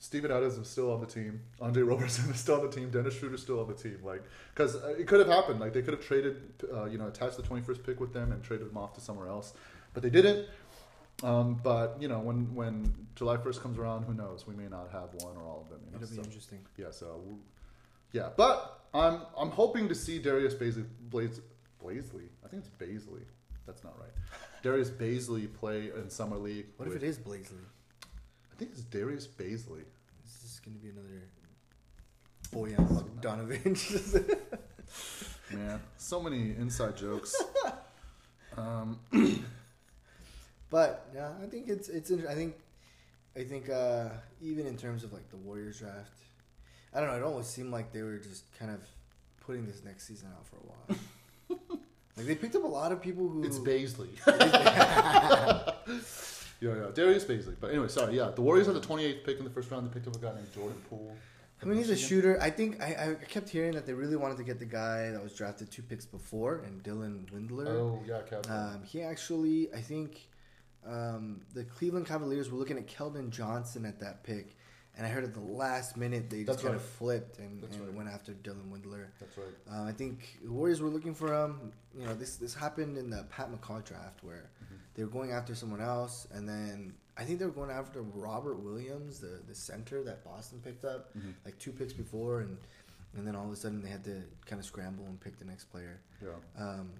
[0.00, 1.42] Steven Adams is still on the team.
[1.60, 2.90] Andre Roberson is still on the team.
[2.90, 3.98] Dennis Schroeder's still on the team.
[4.02, 4.24] Like,
[4.54, 5.60] because it could have happened.
[5.60, 6.36] Like, they could have traded,
[6.72, 9.28] uh, you know, attached the 21st pick with them and traded them off to somewhere
[9.28, 9.52] else.
[9.92, 10.46] But they didn't.
[11.22, 14.46] Um, but, you know, when, when July 1st comes around, who knows?
[14.46, 15.80] We may not have one or all of them.
[15.84, 16.02] You know?
[16.02, 16.60] It'll be so, interesting.
[16.78, 17.20] yeah, so,
[18.12, 18.30] yeah.
[18.34, 21.40] But I'm I'm hoping to see Darius Bazley, Blaze.
[21.82, 23.22] I think it's Bazley.
[23.66, 24.10] That's not right.
[24.62, 26.66] Darius Bazley play in Summer League.
[26.76, 27.58] What if it is Blazely?
[28.60, 29.84] I think it's Darius Bazley.
[30.22, 31.22] This is going to be another
[32.52, 32.86] Bojan
[33.22, 34.36] Bogdanovic.
[35.54, 37.34] Man, so many inside jokes.
[38.58, 38.98] Um,
[40.70, 42.10] but yeah, I think it's it's.
[42.10, 42.56] inter- I think
[43.36, 44.08] I think uh,
[44.42, 46.18] even in terms of like the Warriors draft,
[46.92, 47.16] I don't know.
[47.16, 48.80] It almost seemed like they were just kind of
[49.46, 51.78] putting this next season out for a while.
[52.16, 54.08] like they picked up a lot of people who it's Bazley.
[56.60, 57.56] Yeah, yeah, Darius Bazley.
[57.58, 58.16] But anyway, sorry.
[58.16, 59.88] Yeah, the Warriors had the 28th pick in the first round.
[59.88, 61.16] They picked up a guy named Jordan Poole.
[61.62, 62.40] I mean, he's a shooter.
[62.40, 65.22] I think I, I kept hearing that they really wanted to get the guy that
[65.22, 67.68] was drafted two picks before, and Dylan Windler.
[67.68, 68.52] Oh yeah, Captain.
[68.52, 70.28] Um, he actually, I think,
[70.86, 74.56] um, the Cleveland Cavaliers were looking at Keldon Johnson at that pick,
[74.96, 76.76] and I heard at the last minute they just kind right.
[76.76, 77.92] of flipped and, and right.
[77.92, 79.08] went after Dylan Windler.
[79.18, 79.46] That's right.
[79.70, 81.72] Um, I think the Warriors were looking for him.
[81.94, 84.48] You know, this this happened in the Pat McCaw draft where.
[84.94, 88.56] They were going after someone else, and then I think they were going after Robert
[88.60, 91.34] Williams, the the center that Boston picked up Mhm.
[91.44, 92.56] like two picks before, and
[93.16, 95.44] and then all of a sudden they had to kind of scramble and pick the
[95.44, 96.00] next player.
[96.22, 96.36] Yeah.
[96.56, 96.92] Um,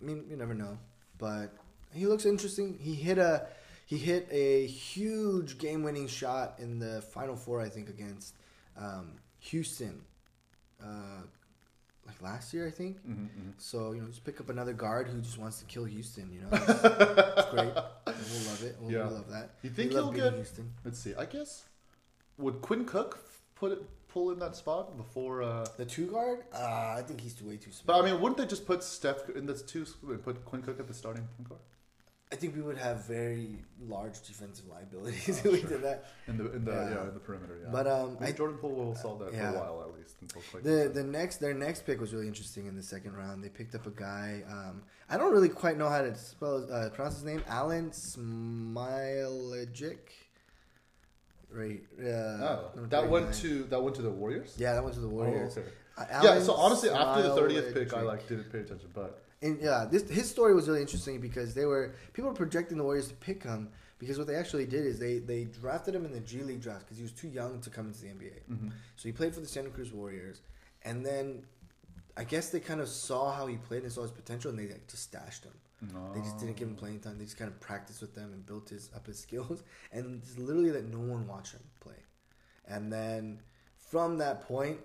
[0.00, 0.78] I mean, you never know,
[1.18, 1.52] but
[1.92, 2.78] he looks interesting.
[2.78, 3.48] He hit a
[3.86, 8.34] he hit a huge game winning shot in the final four, I think, against
[8.76, 10.02] um, Houston.
[10.82, 11.22] Uh,
[12.06, 12.98] like last year, I think.
[13.06, 13.52] Mhm, mhm.
[13.58, 16.32] So you know, just pick up another guard who just wants to kill Houston.
[16.32, 17.72] You know, it's, it's great.
[17.74, 18.76] We'll love it.
[18.80, 19.04] We'll, Yeah.
[19.06, 19.50] we'll love that.
[19.62, 20.72] You think we he'll get- Houston?
[20.84, 21.14] Let's see.
[21.14, 21.64] I guess
[22.38, 23.18] would Quinn Cook
[23.54, 25.42] put it pull in that spot before?
[25.42, 26.40] Uh, The two guard?
[26.52, 27.98] Uh, I think he's way too but.
[28.00, 29.86] I mean, wouldn't they just put Steph in the two?
[30.08, 31.60] and Put Quinn Cook at the starting point guard
[32.32, 35.68] I think we would have very large defensive liabilities if we sure.
[35.68, 36.06] did that.
[36.26, 37.02] in the in the yeah, Yeah.
[37.08, 37.58] in the perimeter.
[37.62, 37.70] Yeah.
[37.70, 39.50] But um, I, Jordan Poole will solve that yeah.
[39.52, 42.66] for a while at least until the the next their next pick was really interesting
[42.66, 43.44] in the second round.
[43.44, 44.42] They picked up a guy.
[44.50, 47.42] Um, I don't really quite know how to spell uh, pronounce his name.
[47.50, 47.90] Alen
[48.82, 49.98] Smailagic.
[51.50, 51.82] Right.
[52.00, 53.42] Uh, Oh, that went 39.
[53.42, 54.54] to that went to the Warriors.
[54.56, 55.58] Yeah, that went to the Warriors.
[55.58, 55.70] Oh, okay.
[55.98, 56.40] Uh, Yeah.
[56.40, 60.08] So honestly, after the thirtieth pick, I like didn't pay attention, but And yeah, this
[60.08, 63.42] his story was really interesting because they were people were projecting the Warriors to pick
[63.42, 66.60] him because what they actually did is they they drafted him in the G League
[66.60, 68.42] draft because he was too young to come into the NBA.
[68.50, 68.70] mhm.
[68.96, 70.40] So he played for the Santa Cruz Warriors,
[70.82, 71.44] and then
[72.16, 74.68] I guess they kind of saw how he played and saw his potential, and they
[74.68, 75.52] like, just stashed him.
[75.92, 76.12] no.
[76.14, 77.18] They just didn't give him playing time.
[77.18, 79.62] They just kind of practiced with them and built his up his skills,
[79.92, 82.00] and literally that no one watched him play.
[82.66, 83.40] And then
[83.90, 84.78] from that point,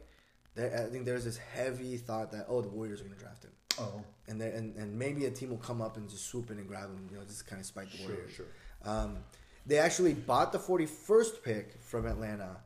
[0.55, 3.43] there, I think there's this heavy thought that oh the Warriors are going to draft
[3.43, 6.57] him Oh, and and and maybe a team will come up and just swoop in
[6.57, 7.07] and grab him.
[7.11, 8.32] You know, just kind of spike the sure, Warriors.
[8.34, 8.45] sure.
[8.84, 9.17] Um,
[9.65, 12.57] they actually bought the 41st pick from Atlanta,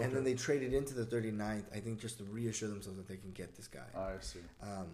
[0.00, 1.64] and then they traded into the 39th.
[1.74, 3.80] I think just to reassure themselves that they can get this guy.
[3.96, 4.38] I see.
[4.62, 4.86] Um,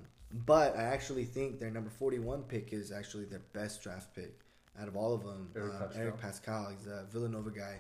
[0.47, 4.39] but I actually think their number 41 pick is actually their best draft pick
[4.81, 5.51] out of all of them.
[5.57, 6.01] Eric Um, Pascal.
[6.03, 6.77] Eric Paschall.
[6.79, 7.79] He's a Villanova guy.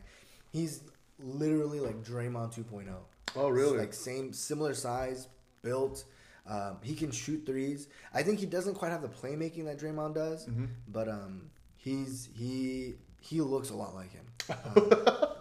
[0.52, 0.82] He's
[1.22, 2.88] literally like Draymond 2.0.
[3.36, 3.78] Oh, really?
[3.78, 5.28] Like same, similar size,
[5.62, 6.04] built.
[6.46, 7.88] Um, he can shoot threes.
[8.14, 10.68] I think he doesn't quite have the playmaking that Draymond does, Mhm.
[10.88, 14.24] but um, he's he he looks a lot like him.
[14.50, 14.90] Um,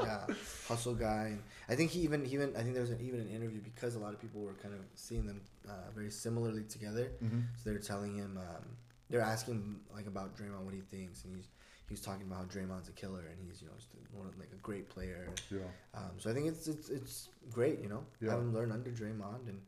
[0.02, 0.26] yeah,
[0.68, 1.28] hustle guy.
[1.28, 3.96] And I think he even even I think there was an, even an interview because
[3.96, 7.12] a lot of people were kind of seeing them uh, very similarly together.
[7.24, 7.44] Mhm.
[7.58, 8.66] So they're telling him, um,
[9.10, 11.48] they're asking him like about Draymond what he thinks, and he's
[11.88, 14.38] he was talking about how Draymond's a killer and he's you know just one of,
[14.38, 15.28] like a great player.
[15.50, 15.60] Yeah.
[15.96, 18.32] Um, so I think it's it's it's great, you know, Yeah.
[18.32, 19.60] having learned under Draymond, and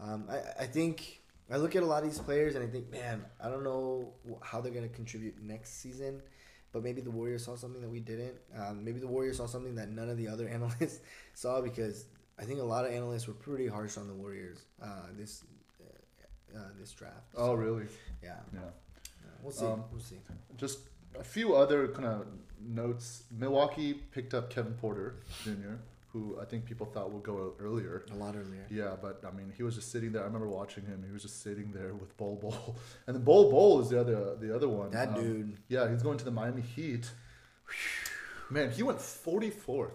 [0.00, 1.20] um, I I think
[1.50, 4.12] I look at a lot of these players and I think, man, I don't know
[4.42, 6.20] how they're gonna contribute next season,
[6.72, 8.34] but maybe the Warriors saw something that we didn't.
[8.56, 11.00] Um, maybe the Warriors saw something that none of the other analysts
[11.34, 12.04] saw because
[12.38, 14.86] I think a lot of analysts were pretty harsh on the Warriors uh,
[15.16, 15.44] this
[15.80, 17.14] uh, uh, this draft.
[17.36, 17.86] Oh, really?
[18.22, 18.60] Yeah, Yeah.
[18.60, 19.30] yeah.
[19.42, 19.66] we'll see.
[19.66, 20.16] Um, we'll see.
[20.56, 20.80] Just
[21.18, 22.26] a few other kind of
[22.60, 23.24] notes.
[23.36, 25.76] Milwaukee picked up Kevin Porter Jr.,
[26.12, 28.04] who I think people thought would go earlier.
[28.12, 28.66] A lot earlier.
[28.70, 30.22] Yeah, but I mean, he was just sitting there.
[30.22, 31.04] I remember watching him.
[31.06, 34.36] He was just sitting there with Bol Bol, and then Bol Bol is the other
[34.36, 34.90] the other one.
[34.90, 35.56] That Um, dude.
[35.68, 37.10] Yeah, he's going to the Miami Heat.
[38.50, 39.92] Man, he went forty fourth.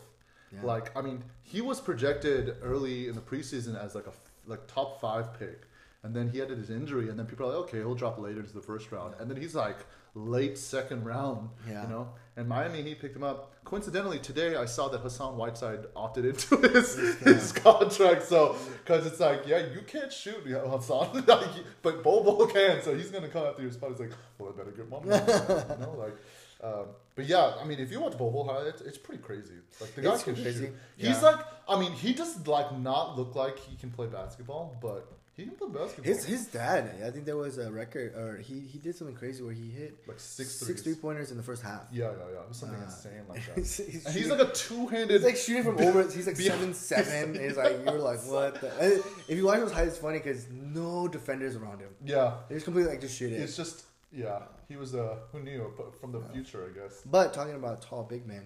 [0.54, 0.62] Yeah.
[0.64, 4.14] Like, I mean, he was projected early in the preseason as like a
[4.46, 5.64] like top five pick,
[6.04, 8.44] and then he had his injury, and then people are like, okay, he'll drop later
[8.44, 9.78] to the first round, and then he's like
[10.16, 11.50] late second round.
[11.68, 11.84] Yeah.
[11.84, 13.52] You know, and Miami Heat picked him up.
[13.64, 18.24] Coincidentally, today I saw that Hassan Whiteside opted into his his contract.
[18.24, 21.48] So, because it's like, yeah, you can't shoot yeah, Hassan, like,
[21.82, 23.92] but Bol can, so he's gonna come after your spot.
[23.92, 25.06] He's like, well, I better get money.
[25.08, 26.16] you know, like.
[26.62, 26.86] Um,
[27.16, 29.56] but yeah, I mean, if you watch Bol, it's, it's pretty crazy.
[29.82, 30.68] Like the guy It's can crazy.
[30.68, 30.76] shoot.
[30.98, 31.10] Yeah.
[31.10, 31.36] He's like,
[31.68, 35.56] I mean, he does like not look like he can play basketball, but he can
[35.56, 36.06] play basketball.
[36.14, 39.44] His his dad, I think there was a record, or he, he did something crazy
[39.44, 41.84] where he hit like six six three pointers in the first half.
[41.92, 42.40] Yeah, yeah, yeah.
[42.42, 43.58] It was something Uh, insane like that.
[43.58, 45.10] he's, he's he's like a two-handed.
[45.12, 46.04] he's like shooting from over.
[46.04, 47.36] He's like seven seven.
[47.36, 48.62] it's like you're like what?
[48.62, 49.04] The?
[49.28, 51.90] If you watch those highlights, it's funny because no defenders around him.
[52.06, 53.38] yeah, They just completely like just shoot it.
[53.42, 54.40] it's just yeah.
[54.70, 57.02] He was uh, who knew but from the future, I guess.
[57.06, 58.46] But talking about tall big man,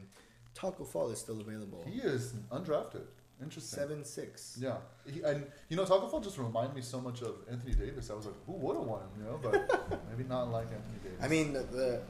[0.55, 1.83] Tacko Fall is still available.
[1.85, 3.03] He is undrafted.
[3.41, 3.79] Interesting.
[3.79, 4.57] Seven six.
[4.59, 8.09] Yeah, he, and you know, Tacko Fall just reminded me so much of Anthony Davis.
[8.09, 9.09] I was like, who would have won him?
[9.19, 11.23] You know, but maybe not like Anthony Davis.
[11.23, 12.01] I mean, the, the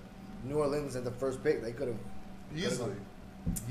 [0.46, 1.98] New Orleans at the first pick, they could have
[2.56, 2.94] easily,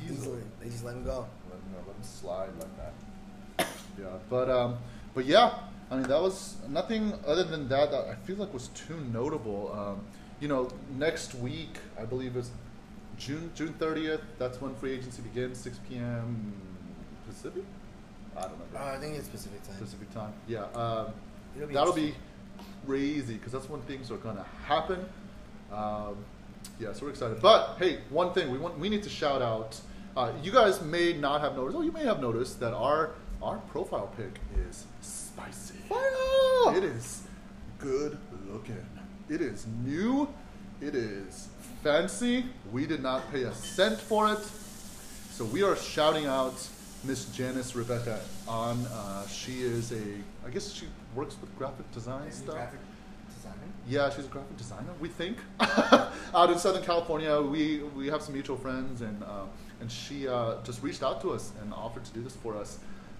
[0.05, 0.17] easily.
[0.17, 0.41] easily.
[0.61, 1.27] They just let him go.
[1.49, 3.67] let him, know, let him slide like that.
[3.99, 4.77] Yeah, but um,
[5.15, 5.55] but yeah,
[5.91, 9.73] I mean that was nothing other than that that I feel like was too notable.
[9.73, 10.05] Um,
[10.39, 12.51] you know, next week I believe is
[13.17, 14.21] June June thirtieth.
[14.39, 16.53] That's when free agency begins, six p.m.
[17.29, 17.65] Pacific.
[18.37, 19.77] I don't Uh, I think it's Pacific time.
[19.79, 20.33] Pacific time.
[20.47, 21.13] Yeah, um,
[21.59, 22.15] be that'll be
[22.87, 25.07] crazy because that's when things are gonna happen.
[25.73, 26.17] Um,
[26.79, 27.41] yeah, so we're excited.
[27.41, 29.81] But hey, one thing we want we need to shout out.
[30.17, 33.13] Uh, you guys may not have noticed, or you may have noticed that our
[33.43, 35.75] our profile pic is spicy.
[35.89, 36.77] Fire!
[36.77, 37.23] It is
[37.79, 38.19] good
[38.51, 38.85] looking.
[39.29, 40.29] It is new.
[40.81, 41.49] It is
[41.83, 42.47] fancy.
[42.73, 44.41] We did not pay a cent for it.
[45.31, 46.55] So we are shouting out
[47.05, 48.85] Miss Janice Rebecca on.
[48.87, 50.03] Uh, she is a,
[50.47, 52.55] I guess she works with graphic design stuff.
[52.55, 52.81] Graphic
[53.35, 53.57] designer.
[53.89, 54.91] Yeah, she's a graphic designer.
[55.01, 57.41] We think out in Southern California.
[57.41, 59.45] We we have some mutual friends, and uh,
[59.81, 62.79] and she uh, just reached out to us and offered to do this for us.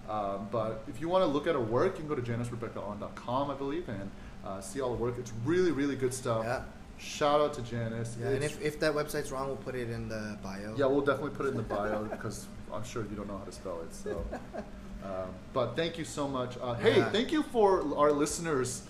[0.09, 3.51] Um, but if you want to look at her work, you can go to janicerebeccaon.com,
[3.51, 4.09] I believe, and
[4.45, 5.15] uh, see all the work.
[5.17, 6.45] It's really really good stuff.
[6.45, 6.61] Yeah.
[6.97, 8.17] Shout out to Janice.
[8.19, 10.73] Yeah, and if, if that website's wrong, we'll put it in the bio.
[10.77, 13.43] yeah, we'll definitely put it in the bio because I'm sure you don't know how
[13.45, 13.93] to spell it.
[13.93, 14.25] So,
[15.03, 16.57] um, but thank you so much.
[16.61, 17.09] Uh, hey, Yeah.
[17.11, 18.83] thank you for our listeners.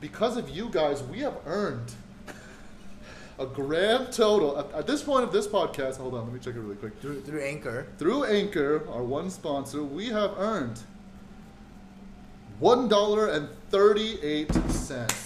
[0.00, 1.92] Because of you guys, we have earned
[3.38, 5.96] a grand total at, at this point of this podcast.
[5.96, 7.00] Hold on, let me check it really quick.
[7.00, 7.86] Through, through Anchor.
[7.98, 10.80] Through Anchor, our one sponsor, we have earned
[12.60, 15.23] one dollar and thirty-eight cents.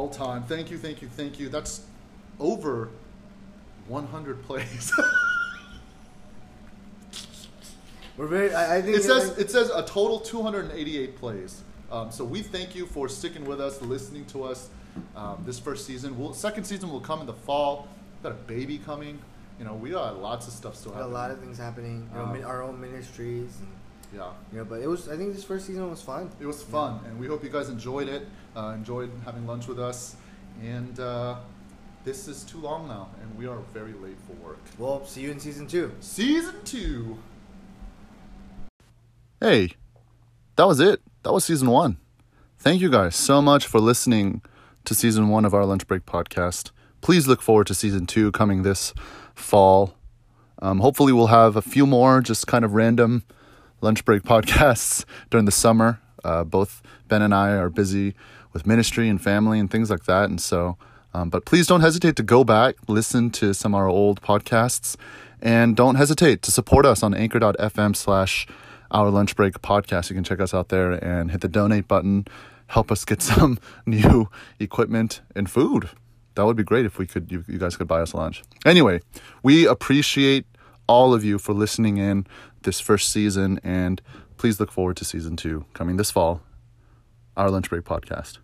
[0.00, 0.44] All time.
[0.44, 1.50] Thank you, thank you, thank you.
[1.50, 1.82] That's
[2.38, 2.88] over
[3.86, 4.90] 100 plays.
[8.16, 8.54] We're very.
[8.54, 11.60] I, I think it says it says a total 288 plays.
[11.92, 14.70] Um, so we thank you for sticking with us, listening to us
[15.14, 16.18] um, this first season.
[16.18, 17.86] We'll, second season will come in the fall.
[18.22, 19.18] Got a baby coming.
[19.58, 22.08] You know, we got lots of stuff still got a lot of things happening.
[22.14, 23.54] You know, Um, our own ministries.
[23.58, 23.68] And,
[24.12, 24.32] yeah.
[24.52, 25.08] know, but it was.
[25.08, 26.30] I think this first season was fun.
[26.40, 28.26] It was fun, and we hope you guys enjoyed it.
[28.56, 30.16] Uh, enjoyed having lunch with us.
[30.62, 31.36] And uh,
[32.04, 34.60] this is too long now, and we are very late for work.
[34.78, 35.92] Well, see you in season two.
[36.00, 37.18] Season two.
[39.40, 39.70] Hey,
[40.56, 41.00] that was it.
[41.22, 41.98] That was season one.
[42.58, 44.42] Thank you guys so much for listening
[44.84, 46.72] to season one of our Lunch Break podcast.
[47.00, 48.92] Please look forward to season two coming this
[49.34, 49.94] fall.
[50.60, 53.24] Um, hopefully, we'll have a few more just kind of random
[53.80, 56.00] lunch break podcasts during the summer.
[56.24, 58.14] Uh, both Ben and I are busy
[58.52, 60.28] with ministry and family and things like that.
[60.28, 60.76] And so,
[61.14, 64.96] um, but please don't hesitate to go back, listen to some of our old podcasts,
[65.40, 68.46] and don't hesitate to support us on anchor.fm slash
[68.90, 70.10] our lunch break podcast.
[70.10, 72.26] You can check us out there and hit the donate button,
[72.68, 74.28] help us get some new
[74.58, 75.90] equipment and food.
[76.34, 78.42] That would be great if we could, you, you guys could buy us lunch.
[78.64, 79.00] Anyway,
[79.42, 80.46] we appreciate
[80.86, 82.26] all of you for listening in
[82.62, 84.00] this first season, and
[84.36, 86.42] please look forward to season two coming this fall,
[87.36, 88.38] our lunch break podcast.